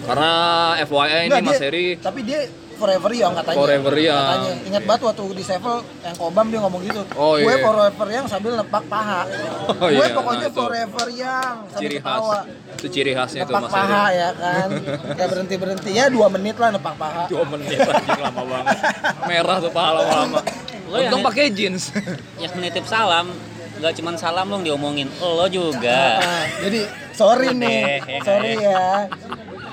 [0.00, 0.32] Karena
[0.80, 2.40] FYI ini Mas Heri Tapi dia
[2.80, 3.58] forever young katanya.
[3.58, 4.24] Forever young.
[4.24, 4.52] Katanya.
[4.64, 7.02] Ingat banget waktu di Sevel yang Kobam dia ngomong gitu.
[7.12, 7.60] Oh, Gue iya.
[7.60, 9.22] forever young sambil nepak paha.
[9.68, 10.58] Oh, Gue iya, pokoknya nah, itu.
[10.58, 12.16] forever young sambil ciri khas.
[12.16, 12.38] ketawa.
[12.72, 13.84] Itu ciri khasnya tuh Nepak Mas Heri.
[13.86, 14.68] paha ya kan.
[15.12, 17.22] Kayak berhenti berhenti ya dua menit lah nepak paha.
[17.26, 18.76] Dua menit anjing lama banget.
[19.22, 20.40] Merah tuh paha lama-lama.
[20.86, 21.92] Lo yang- Untung pakai jeans.
[22.36, 23.30] Yang nitip salam,
[23.76, 25.06] nggak cuman salam dong diomongin.
[25.14, 26.18] Lo juga.
[26.18, 26.80] Ah, jadi
[27.12, 28.86] sorry nih, ya kan, sorry ya.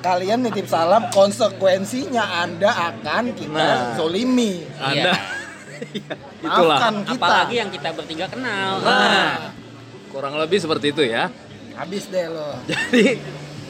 [0.08, 0.16] Ya.
[0.16, 4.00] Kalian nitip salam, konsekuensinya Anda akan kita Nah.
[4.00, 4.64] zolimi.
[4.80, 5.12] Anda.
[5.12, 5.14] Iya.
[6.48, 6.80] Itulah.
[6.80, 7.20] Maafkan kita.
[7.20, 8.80] Apalagi yang kita bertiga kenal.
[8.82, 9.52] Nah,
[10.10, 11.30] kurang lebih seperti itu ya.
[11.76, 12.58] Habis deh lo.
[12.66, 13.20] Jadi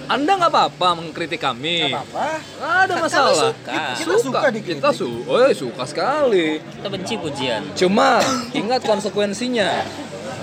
[0.08, 1.92] Anda nggak apa-apa mengkritik kami.
[1.92, 2.28] Gak apa-apa.
[2.40, 3.34] Nggak ada masalah.
[3.52, 3.80] suka.
[4.00, 4.80] Kita suka dikritik.
[4.80, 6.64] Kita su oh, suka sekali.
[6.64, 7.62] Kita benci pujian.
[7.76, 8.24] Cuma
[8.56, 9.84] ingat konsekuensinya.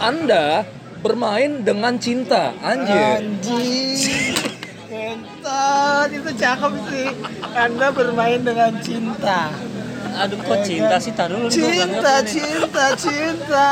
[0.04, 0.68] Anda
[1.00, 3.24] bermain dengan cinta, anjir.
[3.24, 4.52] Anjing.
[5.14, 7.06] Kentot, itu cakep sih.
[7.54, 9.54] Anda bermain dengan cinta.
[10.14, 13.71] Aduh kok cinta sih tar dulu Cinta, cinta, cinta.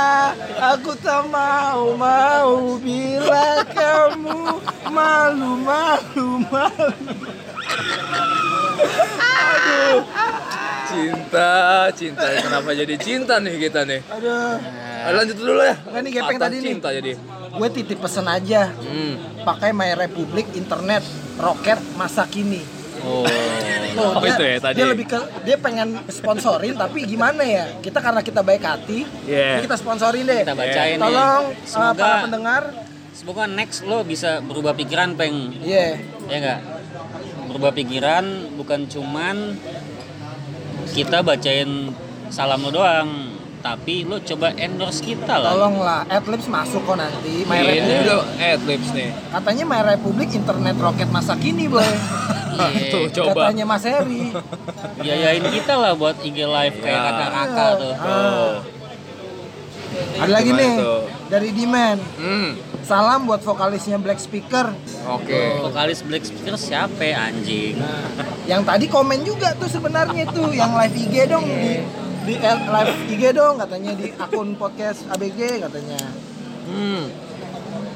[0.74, 4.58] Aku tak mau, mau bila kamu
[4.90, 7.10] malu, malu, malu.
[10.86, 11.50] Cinta,
[11.94, 12.26] cinta.
[12.38, 14.00] Kenapa jadi cinta nih kita nih?
[14.06, 14.58] Aduh,
[15.10, 15.74] lanjut dulu ya.
[15.90, 16.70] Enggak nih, gepeng tadi nih.
[16.70, 17.12] cinta jadi.
[17.52, 18.72] Gue titip pesen aja.
[18.72, 19.44] Hmm.
[19.44, 21.02] Pakai My Republic Internet
[21.36, 22.62] Roket masa kini.
[23.02, 23.26] Oh.
[23.92, 24.76] Oh, dia, itu ya tadi.
[24.80, 27.68] Dia lebih ke dia pengen sponsorin tapi gimana ya?
[27.82, 29.60] Kita karena kita baik hati, Yeah.
[29.60, 30.46] kita sponsorin deh.
[30.46, 30.96] Kita bacain.
[30.96, 32.62] Tolong uh, Semoga para pendengar,
[33.12, 35.52] semoga next lo bisa berubah pikiran peng.
[35.60, 36.00] iya.
[36.30, 36.60] Ya enggak?
[37.52, 38.24] Berubah pikiran
[38.56, 39.60] bukan cuman
[40.94, 41.92] kita bacain
[42.32, 43.10] salam lo doang,
[43.62, 45.54] tapi lo coba endorse kita lah.
[45.54, 47.46] Tolonglah, Adlibs masuk kok nanti.
[47.46, 47.98] My Ini Republic.
[48.02, 49.10] udah adlibs nih.
[49.30, 51.86] Katanya My Republic Internet Roket masa kini, boy.
[52.52, 52.90] Iya.
[52.92, 53.48] Tuh coba.
[53.48, 54.28] Katanya Mas Heri.
[55.00, 57.06] Biayain kita lah buat IG live kayak Ya.
[57.08, 57.94] kata Raka tuh.
[57.96, 58.52] Ah.
[60.20, 60.74] Ada lagi Gimana nih
[61.28, 61.98] dari Dimen.
[62.20, 62.50] Hmm.
[62.82, 64.68] Salam buat vokalisnya Black Speaker.
[65.08, 65.64] Oke.
[65.64, 67.80] Vokalis Black Speaker siapa ya, anjing?
[67.80, 68.04] Nah,
[68.44, 71.80] yang tadi komen juga tuh sebenarnya tuh yang live IG dong di
[72.22, 75.98] di live IG dong katanya di akun podcast ABG katanya.
[76.64, 77.10] Hmm.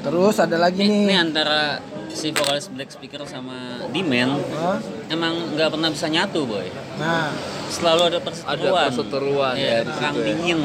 [0.03, 1.17] Terus ada lagi Ini, ini nih.
[1.17, 4.79] antara si vokalis Black Speaker sama Dimen Hah?
[5.07, 6.67] emang nggak pernah bisa nyatu boy.
[6.97, 7.31] Nah,
[7.67, 8.79] Selalu ada perseteruan.
[8.79, 10.09] Ada perseteruan Iya, ya ya.
[10.15, 10.59] dingin.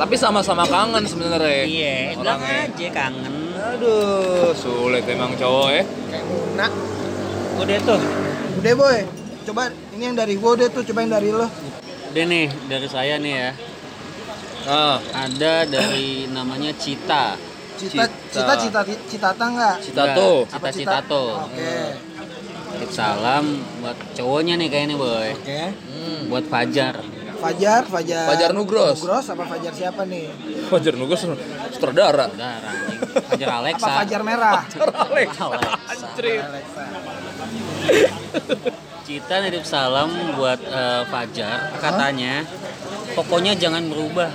[0.00, 1.64] Tapi sama-sama kangen sebenarnya.
[1.68, 3.34] Iya, bilang aja kangen.
[3.76, 5.84] Aduh, sulit emang cowok ya.
[6.24, 6.66] Muna.
[7.60, 8.00] Udah tuh.
[8.58, 8.98] Udah boy.
[9.44, 11.44] Coba ini yang dari gua udah tuh, coba yang dari lo.
[12.12, 13.50] Udah nih dari saya nih ya.
[14.68, 17.40] Nah, Ada dari namanya Cita.
[17.80, 18.52] Cita Cita.
[18.52, 19.80] cita cita cita tangga.
[19.80, 20.44] Citato.
[20.44, 21.48] Cita Citato.
[21.48, 21.96] Oke.
[22.76, 25.32] Titip salam buat cowoknya nih kayaknya boy.
[25.40, 25.72] Oke.
[25.72, 26.28] Hmm.
[26.28, 27.00] Buat Fajar.
[27.40, 28.28] Fajar, Fajar.
[28.28, 29.00] Fajar Nugros.
[29.00, 30.28] Nugros apa Fajar siapa nih?
[30.68, 31.24] Fajar Nugros
[31.72, 32.28] sutradara.
[32.28, 33.24] Anjing.
[33.24, 33.88] Fajar Alexa.
[33.88, 34.68] Apa Fajar Merah?
[34.68, 35.32] Alex.
[35.40, 36.44] Alexa.
[36.44, 36.84] Alexa.
[39.02, 41.74] Cita nitip salam buat eh, Fajar.
[41.76, 42.46] Katanya
[43.12, 44.30] pokoknya jangan berubah.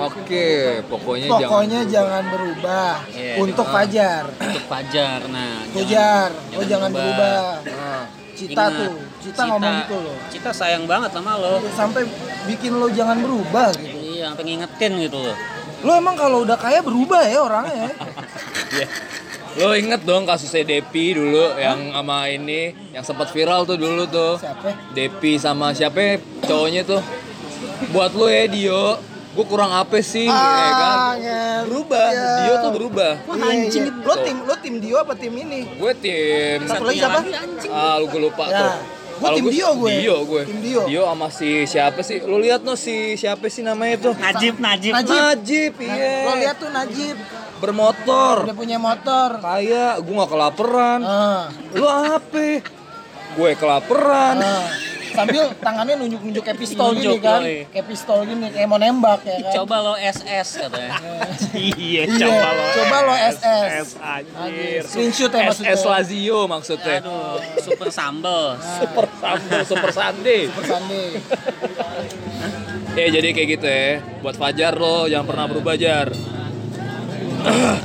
[0.00, 4.22] Oke, pokoknya, jangan Pokoknya jangan berubah Iya, untuk di- Fajar.
[4.32, 5.18] Untuk Fajar.
[5.28, 7.36] Nah, Fajar, oh jangan berubah.
[7.60, 10.16] Nah, Cita Ingat, tuh, Cita, ngomong gitu loh.
[10.32, 11.60] Cita sayang banget sama lo.
[11.76, 12.08] Sampai
[12.48, 13.96] bikin lo jangan berubah gitu.
[14.00, 15.36] Iya, sampai ngingetin gitu loh.
[15.84, 17.88] Lo emang kalau udah kaya berubah ya orangnya.
[18.70, 18.86] Iya.
[19.52, 24.38] Lo inget dong kasusnya Depi dulu yang sama ini yang sempat viral tuh dulu tuh.
[24.38, 24.94] Siapa?
[24.94, 27.02] Depi sama siapa ya, cowoknya tuh.
[27.90, 28.84] Buat lo ya Dio,
[29.32, 30.24] gue kurang apa sih?
[30.24, 30.32] ya
[30.72, 30.96] kan?
[31.16, 31.60] ngel.
[31.66, 32.30] Berubah, Iya.
[32.38, 33.12] Dio tuh berubah.
[33.26, 33.84] Wah, anjing.
[34.00, 35.60] Lo tim lo tim Dio apa tim ini?
[35.72, 37.20] Gue tim Satu lagi siapa?
[37.68, 38.54] Ah, lu gue lupa Ya.
[38.56, 38.72] tuh.
[39.20, 39.90] Gua Kalau tim gua- Dio gue.
[39.98, 40.42] Dio gue.
[40.46, 40.80] Tim Dio.
[40.86, 42.22] Dio sama si siapa sih?
[42.22, 44.14] Lu lihat no si siapa sih namanya tuh?
[44.14, 44.92] Najib, Najib.
[44.94, 45.20] Najib.
[45.20, 46.12] Najib, Nah, iya.
[46.22, 47.16] Lo lihat tuh Najib
[47.60, 48.36] Bermotor.
[48.42, 49.36] udah punya motor.
[49.38, 51.00] Kayak gue gak kelaparan.
[51.00, 52.64] Ah, Lu apa?
[53.30, 54.36] Gue kelaparan.
[54.40, 54.64] ah.
[55.10, 57.66] sambil tangannya nunjuk-nunjuk kayak pistol gini Nunjuk, kan yoi.
[57.66, 60.96] kayak pistol gini kayak mau nembak ya kan Coba lo SS katanya.
[61.50, 62.64] Iya, Iya, coba lo.
[62.72, 63.42] coba lo SS.
[63.42, 64.82] SS anjir.
[64.86, 66.96] screenshot ya maksudnya SS Lazio maksudnya.
[67.02, 68.54] Aduh, super sambel.
[68.78, 70.40] Super Sambal, Super Sunday.
[70.48, 71.02] Bersande.
[72.92, 73.90] Ya jadi kayak gitu ya.
[74.22, 76.06] Buat Fajar lo jangan pernah berubah Jar.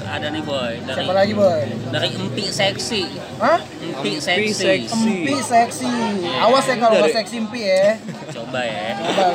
[0.05, 3.01] Ada nih boy dari siapa lagi boy dari empi seksi.
[3.37, 3.59] Hah?
[3.59, 4.53] Empi Empi seksi.
[4.53, 5.11] seksi.
[5.21, 5.89] Empi seksi
[6.37, 7.99] awas ya kalau Dari- seksi empi ya
[8.31, 8.95] Coba ya.
[8.97, 9.25] coba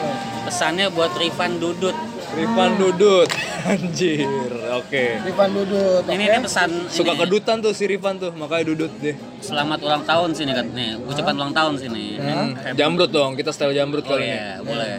[0.42, 1.94] Pesannya buat Rifan Dudut.
[2.30, 3.28] Rifan Dudut.
[3.70, 4.24] Anjir.
[4.72, 5.20] Oke.
[5.20, 6.33] Rifan Dudut Ini oke?
[6.33, 7.20] nih pesan Suka ini.
[7.20, 9.14] kedutan tuh si Rifan tuh, makanya dudut deh.
[9.38, 10.96] Selamat ulang tahun sini kan nih.
[11.02, 12.16] Ucapan ulang tahun sini.
[12.16, 14.33] Hmm, Jambrut dong, kita style jambrut Oh kali ini.
[14.33, 14.96] iya, boleh.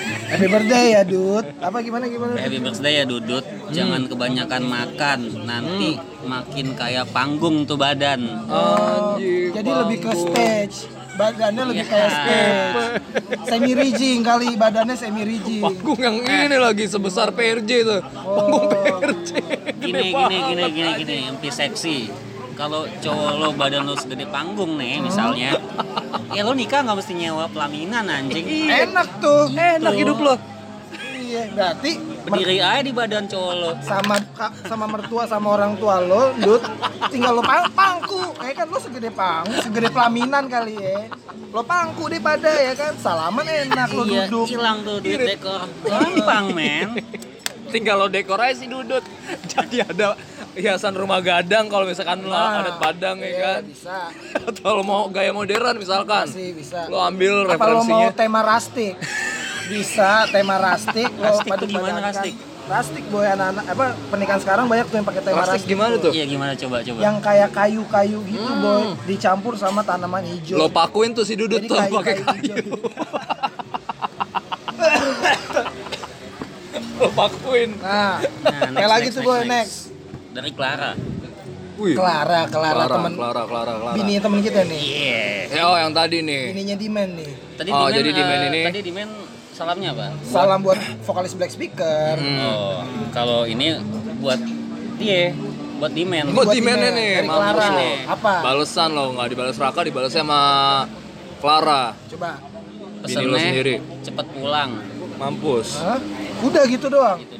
[0.00, 3.44] Happy birthday ya Dut apa gimana gimana Happy birthday ya Dudut.
[3.70, 8.26] Jangan kebanyakan makan, nanti makin kayak panggung tuh badan.
[8.46, 10.76] Oh, Anjing, jadi lebih ke stage
[11.14, 11.92] badannya lebih Iya.
[11.92, 12.74] kayak stage
[13.44, 18.00] semi rigid kali badannya semi rigid Panggung yang ini lagi sebesar PRJ tuh.
[18.00, 19.30] Panggung PRJ.
[19.78, 22.29] Gini gini gini gini gini, empi seksi.
[22.60, 25.56] Kalau cowok lo badan lo segede panggung nih misalnya,
[26.30, 28.44] ya lo nikah nggak mesti nyewa pelaminan anjing.
[28.68, 30.34] enak tuh Enak hidup lo.
[31.20, 33.70] iya berarti mer- Berdiri aja di badan cowok lo.
[33.80, 36.60] sama ka- sama mertua sama orang tua lo Dut
[37.08, 41.06] tinggal lo pang pangku ya kan lo segede pangku segede pelaminan kali ya
[41.48, 45.64] lo pangku deh pada ya kan salaman enak lo Iya, duduk hilang tuh duit dekor.
[45.80, 46.98] Gampang men.
[47.68, 49.02] Tinggal lo dekorasi dudut.
[49.46, 50.18] Jadi ada
[50.52, 53.60] hiasan rumah gadang kalau misalkan lo Ah, adat Padang ya iya, kan.
[53.64, 54.10] bisa
[54.48, 56.26] Atau lo mau gaya modern misalkan.
[56.26, 58.08] sih bisa Lo ambil apa lo mau referensinya.
[58.12, 58.94] tema rustic
[59.68, 62.10] bisa tema rustic lo Rustic padu gimana, padankan.
[62.12, 62.34] rustic?
[62.62, 66.10] rustic boy anak-anak apa pernikahan sekarang banyak tuh yang pakai tema Rustic rustic gimana tuh?
[66.10, 66.98] Iya gimana coba coba.
[67.00, 71.66] yang kayak kayu-kayu gitu boy dicampur sama tanaman hijau Lo pakuin tuh si dudut Jadi
[71.66, 72.42] tuh kayu- pakai kayu kayu.
[72.58, 72.78] hijau.
[76.96, 77.70] lo pakuin.
[77.76, 79.89] nah Nah, kayak lagi tuh boy next
[80.30, 80.92] Dari Clara.
[81.80, 81.96] Wih.
[81.96, 83.94] Clara, Clara, Clara, temen Clara, Clara, Clara.
[83.96, 84.82] bini temen kita nih.
[84.84, 85.24] Iya.
[85.48, 86.42] Eh, oh yang tadi nih.
[86.52, 87.30] Bininya Dimen nih.
[87.56, 89.08] Tadi Oh, Dimen, jadi Dimen eh, ini- Tadi Dimen
[89.50, 90.06] salamnya apa?
[90.22, 92.14] Salam buat vokalis Black Speaker.
[92.14, 92.38] Hmm.
[92.42, 92.76] Oh,
[93.10, 93.80] kalau ini
[94.20, 94.36] buat
[94.96, 95.32] dia,
[95.80, 96.36] buat Dimen.
[96.36, 97.66] Buat Buat Dimen, nih, Clara.
[97.72, 97.88] lo.
[98.12, 98.34] Apa?
[98.44, 100.40] Balesan lo, nggak dibales Raka, dibales sama
[101.40, 101.96] Clara.
[102.12, 102.36] Coba.
[103.00, 103.80] Lo sendiri.
[104.04, 104.70] cepet pulang.
[105.16, 105.76] Mampus.
[105.76, 106.00] Hah?
[106.40, 107.20] Udah gitu doang.
[107.20, 107.39] Gitu doang.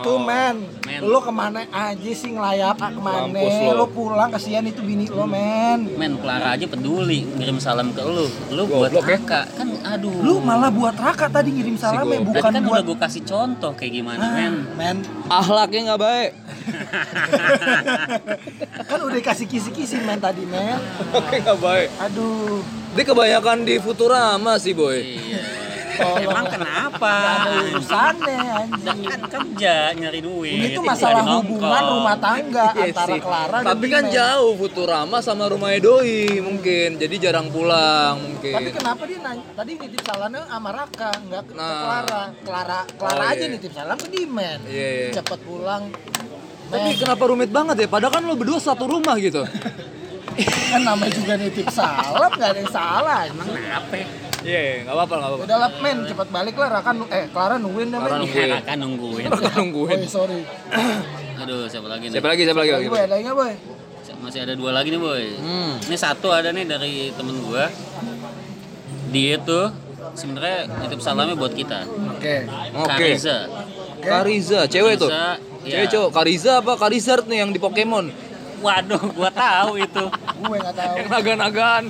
[0.00, 0.56] Tuh men,
[0.88, 1.00] Men.
[1.04, 3.28] lo ke mana aja sih ngelayap ah, ke mana?
[3.28, 3.84] Lo.
[3.84, 5.92] Lo pulang kasihan itu bini lo men.
[6.00, 8.26] Men, Clara aja peduli ngirim salam ke lu.
[8.52, 9.20] Lu buat Goblok ya.
[9.20, 9.40] Raka.
[9.54, 10.12] Kan aduh.
[10.24, 12.18] Lu malah buat Raka tadi ngirim salam ya.
[12.20, 14.54] Berarti bukan kan buat udah gue kasih contoh kayak gimana, Ah, men.
[14.74, 14.96] men.
[15.28, 16.30] Ahlaknya nggak baik.
[18.90, 20.80] kan udah kasih kisi-kisi men tadi men.
[21.12, 21.88] Ahlaknya nggak baik.
[22.08, 22.60] Aduh.
[22.90, 24.98] Dia kebanyakan di Futurama sih boy.
[24.98, 25.69] Iya.
[26.00, 26.24] Tolong.
[26.24, 27.12] Emang kenapa?
[27.12, 29.00] Gak ada urusannya anjing.
[29.04, 30.56] kan kerja nyari duit.
[30.56, 33.16] Ini tuh masalah hubungan rumah tangga Iya antara.
[33.20, 36.96] Clara dan Tapi kan jauh Futurama sama rumah Doi mungkin.
[36.96, 38.54] Jadi jarang pulang mungkin.
[38.56, 39.44] Tapi kenapa dia nanya?
[39.52, 41.68] Tadi nitip salamnya sama Raka, nggak ke, Nah.
[41.80, 42.22] Clara.
[42.40, 43.52] Clara, Clara Oh, aja iya.
[43.52, 44.58] nitip salam ke Dimen.
[44.64, 45.08] Iya, iya.
[45.12, 45.92] Cepet pulang.
[46.70, 47.88] Tapi kenapa rumit banget ya?
[47.90, 49.42] Padahal kan lo berdua satu rumah gitu.
[50.70, 53.18] kan namanya juga nitip salam, nggak ada yang salah.
[53.26, 53.96] Emang kenapa?
[54.40, 55.44] Iya, nggak apa-apa, nggak apa-apa.
[55.44, 56.68] Udah lah, men, cepet balik lah.
[56.72, 58.20] Raka, eh, Clara nungguin dah, Clara men.
[58.24, 58.46] nungguin.
[58.48, 59.28] Iya, Raka nungguin.
[59.28, 59.98] Oh, nungguin.
[60.00, 60.40] iya, sorry.
[61.44, 62.14] Aduh, siapa lagi nih?
[62.16, 62.42] Siapa lagi?
[62.48, 62.70] Siapa lagi?
[62.72, 63.54] Lagi, boy, ada nggak, boy?
[64.20, 65.24] Masih ada dua lagi nih, boy.
[65.40, 65.72] Hmm.
[65.88, 67.68] Ini satu ada nih dari temen gua.
[69.10, 69.72] Dia tuh
[70.14, 71.84] sebenarnya nitip salamnya buat kita.
[72.16, 72.48] Oke.
[72.76, 72.88] Oke.
[72.88, 73.36] Kariza.
[74.00, 75.08] Kariza, cewek tuh.
[75.08, 75.92] Kariza, Cewek iya.
[75.92, 76.10] cowok.
[76.16, 78.08] Kariza apa Karizard nih yang di Pokemon?
[78.60, 80.04] Waduh, gua tahu itu.
[80.40, 80.94] Gue nggak tahu.
[80.96, 81.84] Yang naga-nagaan.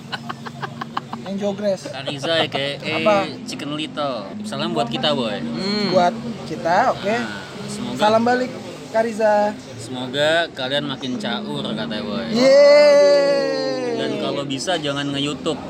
[1.30, 1.86] Yang jogres.
[1.86, 3.16] Kariza ya kayak eh Apa?
[3.46, 4.26] Chicken Little.
[4.42, 5.38] Salam buat kita, boy.
[5.38, 5.94] Hmm.
[5.94, 6.14] Buat
[6.50, 7.06] kita, oke.
[7.06, 8.50] Nah, semoga Salam balik,
[8.90, 9.54] Kariza.
[9.78, 12.26] semoga kalian makin caur katanya, boy.
[12.34, 13.94] Yeay.
[13.94, 15.60] Dan kalau bisa jangan nge-YouTube.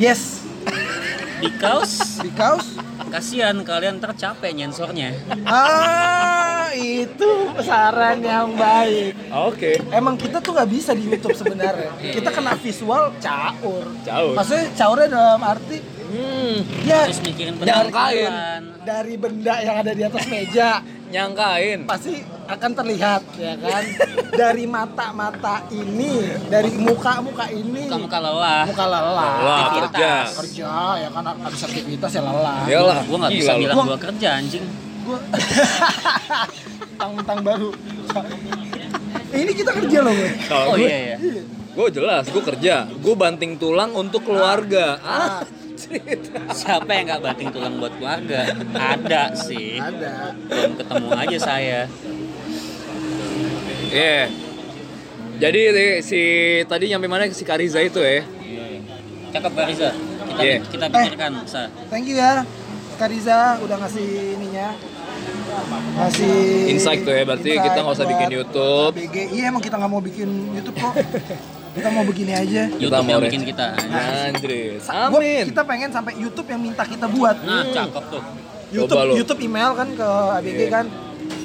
[0.00, 0.40] Yes.
[1.44, 2.64] Because Because
[3.12, 5.12] kasihan kalian tercapek nyensornya.
[5.44, 9.12] Ah, itu saran yang baik.
[9.30, 9.80] Oke.
[9.88, 11.92] Emang kita tuh nggak bisa di YouTube sebenarnya.
[11.98, 13.84] Kita kena visual caur.
[14.02, 14.32] Caur.
[14.34, 15.78] Maksudnya caurnya dalam arti
[16.08, 16.64] Hmm.
[16.88, 18.80] ya Terus mikirin penampilan.
[18.80, 21.84] dari benda yang ada di atas meja Nyangkain.
[21.84, 23.84] pasti akan terlihat ya kan.
[24.40, 28.64] dari mata-mata ini, dari muka-muka ini, Muka-muka lelah.
[28.64, 29.32] muka lelah.
[29.68, 29.92] Aktivitas.
[29.92, 30.12] kerja.
[30.32, 32.58] Kerja ya kan habis aktivitas ya lelah.
[32.64, 32.98] Iyalah.
[33.04, 34.64] Gua nggak bisa bilang gua kerja anjing.
[35.08, 35.20] Gua
[36.98, 37.70] tentang baru.
[39.30, 40.30] ini kita kerja loh, gue.
[40.44, 41.16] Kalau Oh gue, iya iya.
[41.48, 42.74] gue jelas, gue kerja.
[42.90, 45.00] Gue banting tulang untuk keluarga.
[45.00, 45.40] Ah,
[46.50, 48.50] Siapa yang nggak banting tulang buat keluarga?
[48.74, 49.78] Ada sih.
[49.78, 50.34] Ada.
[50.44, 51.80] Belum ketemu aja saya.
[53.88, 54.28] Iya.
[55.38, 56.20] Jadi di- si
[56.66, 58.26] tadi nyampe mana si Kariza itu ya?
[59.30, 59.90] Cakep Pak Riza.
[60.28, 60.56] Kita Iya.
[60.66, 61.70] kita pikirkan, Sa.
[61.88, 62.42] Thank you ya.
[62.98, 64.74] Kariza udah ngasih ininya.
[65.90, 66.34] Ngasih
[66.70, 68.92] Insight tuh ya, berarti kita nggak usah buat bikin YouTube.
[68.94, 69.16] ABG.
[69.30, 70.94] Iya emang kita nggak mau bikin YouTube kok.
[71.70, 72.62] kita mau begini aja.
[72.72, 73.66] YouTube mau yang re- bikin kita.
[73.74, 75.44] Gua- Amin.
[75.46, 77.36] kita pengen sampai YouTube yang minta kita buat.
[77.40, 78.22] Nah, cakep tuh.
[78.68, 79.16] YouTube.
[79.16, 80.68] YouTube email kan ke ABG Iya.
[80.70, 80.86] kan.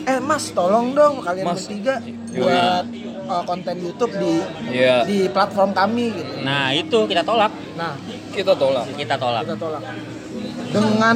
[0.03, 1.63] Eh Mas, tolong dong kalian Mas.
[1.63, 2.35] bertiga Yoi.
[2.35, 2.85] buat
[3.25, 4.33] uh, konten YouTube di
[4.69, 5.03] Iya.
[5.03, 6.33] di platform kami gitu.
[6.41, 7.51] Nah, itu kita tolak.
[7.73, 7.95] Nah,
[8.29, 8.85] Kita tolak.
[8.91, 9.43] Kita tolak.
[9.45, 9.83] kita tolak.
[10.73, 11.15] Dengan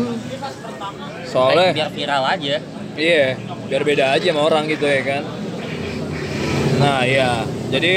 [1.28, 2.56] Soalnya Biar viral aja.
[2.96, 3.26] iya,
[3.68, 5.24] biar beda aja sama orang gitu ya kan.
[6.78, 7.42] Nah, iya.
[7.68, 7.94] Jadi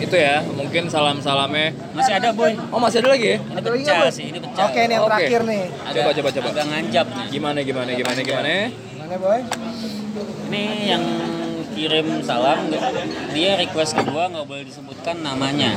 [0.00, 1.76] itu ya, mungkin salam-salamnya.
[1.92, 2.56] Masih ada, Boy.
[2.72, 3.38] Oh, masih ada lagi ya?
[3.38, 4.16] Ini Ada lagi pecah nggak, Boy?
[4.16, 4.64] sih, ini pecah.
[4.64, 5.10] Oke, ini yang Oke.
[5.12, 5.62] terakhir nih.
[5.84, 6.48] Agak- Coba, coba, coba.
[6.48, 7.26] Agak ngancap nih.
[7.28, 8.48] Gimana gimana gimana gimana?
[8.96, 9.40] Mana, Boy?
[10.48, 11.02] Ini yang
[11.74, 12.70] kirim salam
[13.30, 15.74] dia request kedua nggak boleh disebutkan namanya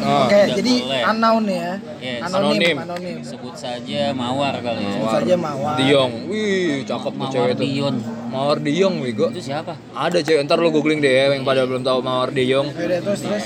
[0.00, 0.24] Oh.
[0.24, 1.02] Oke, jadi boleh.
[1.04, 1.70] unknown ya.
[2.00, 2.24] Yes.
[2.24, 2.76] Anonim, Anonim.
[2.80, 3.16] anonim.
[3.20, 5.76] sebut saja mawar kali ya Sebut saja Mawar.
[5.76, 6.12] Diong.
[6.24, 7.64] Wih, cakep tuh mawar cewek tuh.
[7.68, 7.94] Dion
[8.32, 9.28] Mawar Diong, Wigo.
[9.28, 12.72] itu siapa Ada cewek, ntar lu googling deh ya, yang pada belum tahu Mawar Diong.
[12.72, 13.44] Terus terus.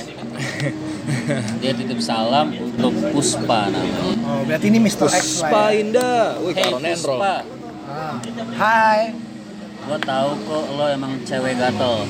[1.61, 5.07] dia titip salam untuk Puspa namanya Oh, berarti ini Mr.
[5.07, 5.75] X lah Puspa ya.
[5.75, 6.23] Indah.
[6.39, 6.71] Wih, Hey.
[6.71, 7.35] Puspa
[7.85, 8.15] Ah.
[8.55, 9.01] Hai.
[9.85, 12.07] Gua tahu kok lo emang cewek gatel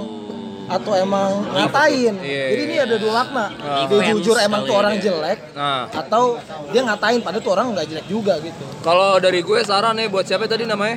[0.71, 2.15] atau emang ngatain.
[2.23, 2.87] Iya, Jadi ini iya.
[2.87, 3.45] ada dua makna.
[3.59, 3.83] Ah.
[3.91, 4.79] Dia jujur emang tuh ya.
[4.79, 6.23] orang jelek Nah, atau
[6.71, 8.63] dia ngatain padahal tuh orang nggak jelek juga gitu.
[8.79, 10.95] kalau dari gue saran nih buat siapa tadi namanya?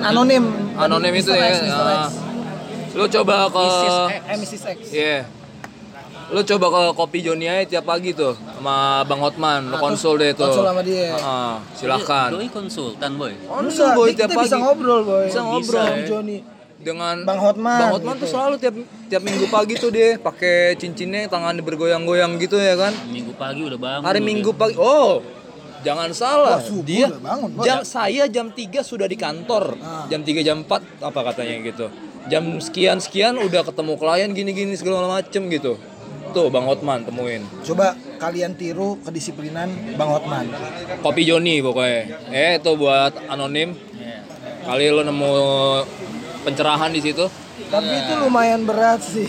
[0.00, 0.44] Anonim.
[0.76, 1.36] Anonim itu Mr.
[1.36, 1.48] ya.
[1.52, 1.84] X, Mr.
[1.84, 2.00] X.
[2.00, 2.08] Ah.
[2.96, 3.96] Lu coba ke Mrs.
[4.08, 4.62] X, Mrs.
[4.72, 4.78] X.
[4.92, 5.18] Iya.
[6.26, 10.18] Lu coba ke kopi Joni aja tiap pagi tuh sama Bang Hotman, lu Ah, konsul
[10.18, 10.42] deh tuh.
[10.42, 11.14] konsul sama dia.
[11.72, 12.28] Silakan.
[12.34, 14.46] doi konsultan boy Konsul boy tiap kita pagi.
[14.50, 15.24] bisa ngobrol boy.
[15.24, 15.86] Bisa ngobrol.
[15.86, 16.38] Sama Joni.
[16.76, 18.34] Dengan Bang Hotman, Bang Hotman tuh gitu.
[18.34, 18.74] selalu tiap
[19.06, 22.90] tiap minggu pagi tuh dia pakai cincinnya tangannya bergoyang-goyang gitu ya kan.
[23.06, 24.18] minggu pagi udah bangun Hari.
[24.20, 24.74] Minggu pagi.
[24.76, 25.22] Oh.
[25.78, 26.58] Jangan salah.
[26.58, 27.62] Wah, dia udah bangun, Boy.
[27.62, 29.78] jam saya jam 3 sudah di kantor.
[29.78, 30.02] Ah.
[30.06, 31.86] Jam 3 jam 4 apa katanya gitu.
[32.26, 35.78] Jam sekian sekian udah ketemu klien gini-gini segala macem gitu.
[36.36, 37.40] Tuh Bang Hotman temuin.
[37.64, 40.52] Coba kalian tiru kedisiplinan Bang Hotman.
[41.00, 42.28] Kopi Joni pokoknya.
[42.28, 43.72] Eh itu buat anonim.
[44.68, 45.32] Kali lo nemu
[46.44, 47.24] pencerahan di situ.
[47.56, 49.24] Tapi itu lumayan berat sih.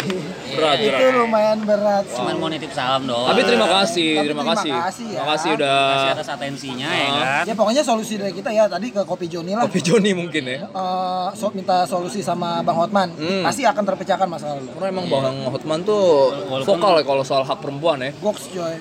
[0.52, 1.16] Berat, itu berat.
[1.16, 2.18] lumayan berat sih.
[2.18, 4.72] cuman mau nitip salam doang Tapi terima kasih, Tapi terima terima kasih.
[4.74, 5.16] kasih ya.
[5.16, 7.16] Terima kasih udah kasih atas atensinya ya Ah.
[7.16, 9.64] kan Ya pokoknya solusi dari kita ya tadi ke Kopi Joni lah.
[9.64, 10.60] Kopi Joni mungkin ya.
[10.66, 13.10] Eh, so, minta solusi sama Bang Hotman.
[13.12, 13.42] Hmm.
[13.42, 14.70] Pasti akan terpecahkan masalah lu.
[14.72, 18.12] Karena emang Bang Hotman tuh Walaupun- vokal ya kalau soal hak perempuan ya.
[18.18, 18.76] Goks coy.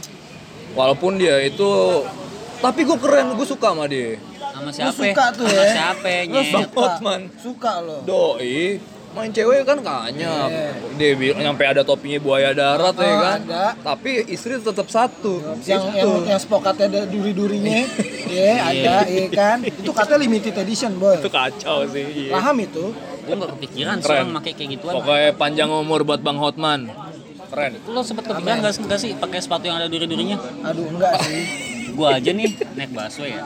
[0.73, 1.71] Walaupun dia itu
[2.59, 4.19] tapi gue keren, gue suka sama dia.
[4.49, 5.73] sama Lu siapa suka tuh sama ya.
[5.73, 6.65] siapa Lu Bang.
[6.75, 7.21] Hotman.
[7.37, 7.97] Suka lo.
[8.03, 8.81] Doi
[9.17, 10.49] main cewek kan kanyap.
[10.95, 13.39] Dia bilang nyampe ada topinya buaya darat ya Oh, kan.
[13.43, 13.65] ada.
[13.75, 15.41] Tapi istri tetap satu.
[15.65, 17.89] Yang yang yang spokatnya ada duri-durinya.
[18.29, 19.65] ya, ada, iya kan.
[19.65, 21.17] Itu katanya limited edition, boy.
[21.17, 22.29] Itu kacau sih.
[22.29, 22.33] iya.
[22.33, 22.93] Paham itu?
[23.27, 24.23] gue nggak kepikiran sih Keren.
[24.23, 26.87] orang pakai kayak gituan Pokoknya panjang umur buat Bang Hotman.
[27.47, 27.75] Keren.
[27.85, 31.43] lo sempet kepikiran nggak sih pakai sepatu yang ada duri-durinya Aduh, enggak sih.
[31.97, 33.43] Gua aja nih naik busway ya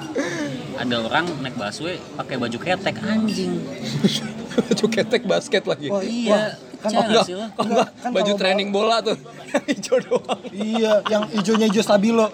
[0.77, 3.53] ada orang naik busway pakai baju ketek anjing
[4.51, 5.87] Baju ketek basket lagi.
[5.89, 7.47] Wah, iya kan Percaya Oh nggak enggak, sih lo?
[7.47, 9.17] oh enggak, Kan baju training bola tuh.
[9.71, 10.41] Hijau doang.
[10.51, 12.27] Iya, yang hijaunya hijau stabilo.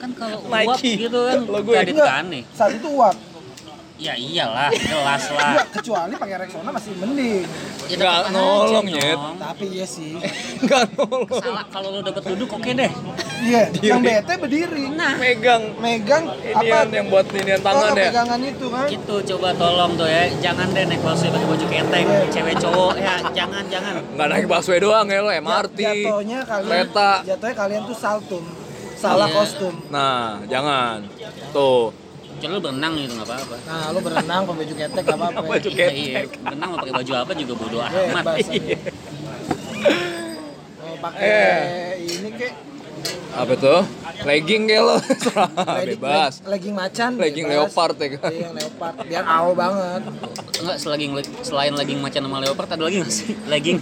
[0.00, 3.14] kan kalau uap gitu kan kadit Enggak, kan nih saat itu uap.
[3.98, 7.42] Ya iyalah jelas lah Enggak, kecuali pakai Rexona masih mending.
[7.88, 8.86] ya aja, nolong.
[8.86, 9.18] Nyet.
[9.36, 10.14] Tapi iya sih.
[10.62, 11.26] Enggak nolong.
[11.28, 12.92] salah kalau lo dapet duduk oke deh
[13.38, 14.84] Iya, yang bete berdiri.
[14.90, 18.10] Megang Megang inian yang buat inian tangan oh, ya.
[18.10, 18.86] pegangan itu kan.
[18.86, 23.14] Itu coba tolong tuh ya, jangan deh naik busway pakai baju ketek, cewek cowok ya,
[23.30, 23.94] jangan jangan.
[24.14, 25.80] Nggak naik busway doang ya lo, MRT.
[25.80, 27.10] Jatuhnya kalian kereta.
[27.24, 28.44] Jatuhnya kalian tuh saltum.
[28.98, 29.36] Salah Iya.
[29.38, 29.74] kostum.
[29.94, 31.06] Nah, jangan.
[31.54, 32.07] Tuh.
[32.38, 33.56] Coba lu berenang gitu nggak apa-apa.
[33.64, 35.38] Nah, lu berenang pakai baju ketek gak apa-apa.
[35.38, 35.48] ya.
[35.48, 35.94] Baju Iya, ketek.
[35.96, 38.24] iya, berenang mau pakai baju apa juga bodo amat.
[38.24, 38.46] Bebas.
[38.46, 38.76] aja.
[40.78, 41.58] Mau pakai Eh.
[42.00, 42.52] ini kek
[43.30, 43.80] Apa tuh?
[44.20, 44.96] Legging kayak lo.
[45.86, 46.40] Bebas.
[46.40, 47.10] leg- legging macan.
[47.14, 47.70] Legging bebas.
[47.70, 48.30] leopard ya kan?
[48.32, 48.94] Iya, yang leopard.
[49.04, 50.02] Biar aw banget.
[50.58, 51.10] Enggak, selain
[51.42, 53.36] selain legging macan sama leopard ada lagi nggak sih?
[53.46, 53.78] Legging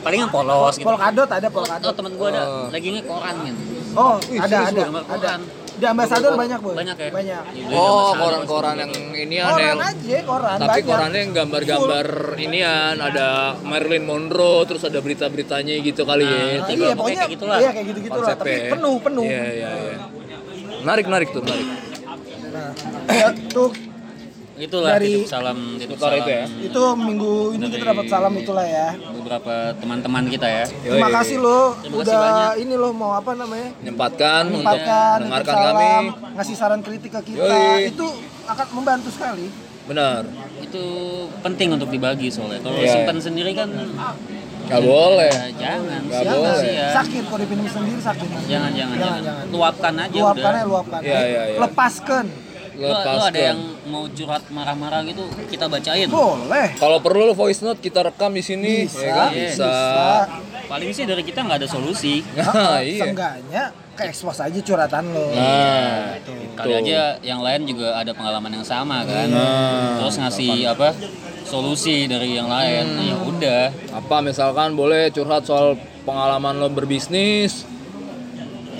[0.00, 0.86] palingan polos gitu.
[0.86, 1.92] Polkadot ada Oh, polkadot.
[1.92, 2.66] temen gua ada Oh.
[2.70, 3.60] leggingnya koran gitu.
[3.92, 5.02] Oh, ada ada ada.
[5.04, 5.40] koran.
[5.74, 6.74] Di ambasador banyak, Boy.
[6.78, 7.10] Banyak ya?
[7.10, 7.42] Banyak.
[7.74, 9.22] Oh, koran-koran yang gitu.
[9.26, 9.90] inian Koran ya.
[9.90, 10.86] aja, koran Tapi banyak.
[10.86, 12.06] korannya yang gambar-gambar
[12.38, 16.42] inian, ada Marilyn Monroe, terus ada berita-beritanya gitu kali ya.
[16.62, 17.58] Nah, Tipe iya, pokoknya kayak gitulah.
[17.58, 18.28] Iya, kayak gitu-gitu lah.
[18.38, 18.70] Tapi Konsepnya.
[18.70, 19.26] penuh, penuh.
[19.26, 19.96] Iya, iya, iya.
[20.86, 21.66] Menarik, menarik tuh, menarik.
[22.54, 22.70] Nah,
[23.20, 23.70] ya, tuh
[24.54, 26.44] Itulah Dari- titip salam titip salam itu ya?
[26.46, 28.94] itu minggu ini kita dapat salam itulah ya.
[29.12, 30.64] beberapa teman-teman kita ya.
[30.64, 32.52] Terima kasih lo Terima kasih udah banyak.
[32.62, 33.68] ini lo mau apa namanya?
[33.76, 35.66] Menyempatkan untuk Menyempatkan, mendengarkan kami.
[35.66, 36.02] salam,
[36.38, 37.42] ngasih saran kritik ke kita.
[37.42, 37.90] Yoi.
[37.90, 38.06] Itu
[38.44, 39.50] akan membantu sekali.
[39.84, 40.22] Benar.
[40.60, 40.84] Itu
[41.42, 42.62] penting untuk dibagi soalnya.
[42.62, 42.94] Kalau Iya.
[42.94, 43.68] simpan sendiri kan
[44.64, 45.28] Gak boleh.
[45.28, 46.00] ya jangan.
[46.04, 46.56] Nggak Sia- boleh.
[46.62, 46.86] sia.
[46.94, 48.28] Sakit kalau dipinum sendiri sakit.
[48.28, 48.96] Jangan jangan jangan.
[48.96, 49.20] jangan.
[49.20, 49.44] jangan.
[49.50, 50.54] Luapkan aja Luapkan udah.
[50.54, 51.00] ya, luapkan.
[51.02, 51.58] Iya, iya, iya.
[51.58, 52.26] Lepaskan.
[52.74, 56.06] Lu, lu ada yang mau curhat marah-marah gitu kita bacain.
[56.06, 56.74] Boleh.
[56.74, 59.30] Kalau perlu lo voice note kita rekam di sini, Bisa, ya kan?
[59.30, 59.46] iya.
[59.48, 59.72] Bisa.
[60.64, 62.24] Paling sih dari kita nggak ada solusi.
[62.34, 63.04] Nah, iya.
[63.04, 63.62] Seenggaknya
[63.94, 65.30] ke expose aja curhatan lo.
[65.30, 66.18] Nah,
[66.54, 66.78] Kali Tuh.
[66.80, 69.30] aja yang lain juga ada pengalaman yang sama kan.
[69.30, 70.90] Nah, Terus ngasih apa?
[71.44, 72.84] Solusi dari yang lain.
[72.90, 73.62] Nah, ya udah.
[73.94, 77.62] apa misalkan boleh curhat soal pengalaman lo berbisnis,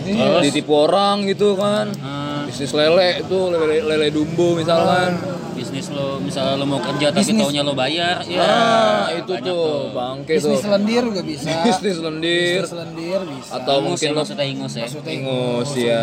[0.02, 0.42] Terus?
[0.42, 2.23] ditipu orang gitu kan, Hmm,
[2.54, 5.18] bisnis lele itu lele, lele dumbo misalkan.
[5.54, 9.90] bisnis lo misalnya lo mau kerja tapi Bisnis- taunya lo bayar ya Nah, itu tuh
[9.90, 10.50] bangke tuh.
[10.50, 11.50] Bisnis lendir juga bisa.
[11.62, 13.50] Bisnis lendir Bisnis lendir bisa.
[13.54, 16.02] atau Ingus mungkin ya, lo maksudnya ingus ya Maksudnya ingus ya.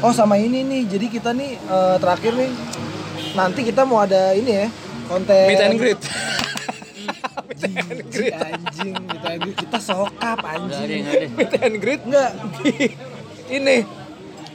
[0.00, 2.50] Oh sama ini nih, jadi kita nih eh, terakhir nih
[3.32, 4.66] nanti kita mau ada ini ya
[5.06, 6.00] konten Meet and greet.
[7.46, 7.72] Anjing,
[8.32, 9.56] anjing, meet and greet.
[9.58, 11.04] kita sokap anjing.
[11.04, 12.30] nggak ada Meet and greet Enggak,
[13.48, 13.76] ini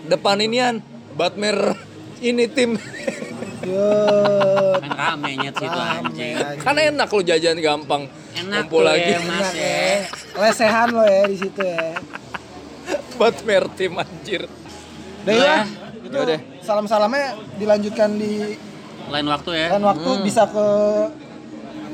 [0.03, 0.75] depan inian
[1.21, 1.77] Batmer
[2.17, 2.81] ini tim
[3.61, 3.93] yo.
[4.81, 6.33] kan rame nyet situ anjing
[6.65, 9.97] kan enak lo jajan gampang enak kumpul tuh lagi ya mas Enak ya ya.
[10.33, 11.93] Lesehan lo ya di situ ya.
[13.21, 14.49] Batmer tim anjir
[15.21, 15.45] Udah ya.
[15.61, 15.61] Udah.
[16.01, 16.39] Itu Yaudah.
[16.65, 18.57] salam-salamnya dilanjutkan di
[19.13, 20.67] lain waktu ya lain waktu bisa ke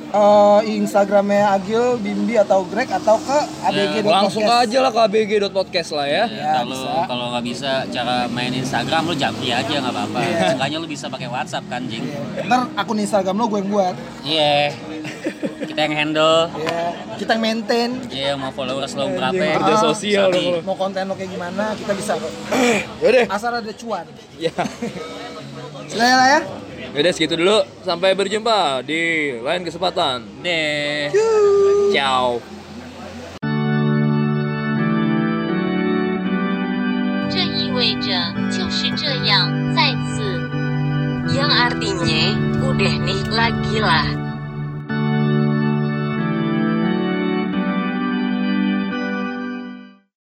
[0.09, 6.05] eh, Instagramnya Agil, Bimbi atau Greg atau ke ABG langsung aja lah ke abg.podcast lah
[6.05, 10.39] ya Ya, kalau kalau nggak bisa cara main Instagram lo japri aja nggak apa-apa Iya.
[10.49, 12.03] seenggaknya lo bisa pakai WhatsApp kan jing
[12.41, 13.95] Ntar akun Instagram lo gue yang buat.
[14.23, 14.71] iya
[15.59, 16.81] kita yang handle Ya,
[17.15, 17.89] kita yang maintain.
[18.09, 20.59] iya mau followers lo berapa Anjing, kerja Ah, sosial lo.
[20.61, 22.31] Mau konten lo kayak gimana, kita bisa kok.
[23.01, 24.05] yaudah Asal ada cuan.
[24.35, 24.53] ya
[25.87, 26.39] Sudah ya lah ya.
[26.93, 27.63] Ya udah segitu dulu.
[27.83, 30.23] Sampai berjumpa di lain kesempatan.
[30.43, 31.11] Deh.
[31.91, 32.39] Ciao.
[41.37, 42.23] yang artinya
[42.65, 44.26] udah nih lagi lah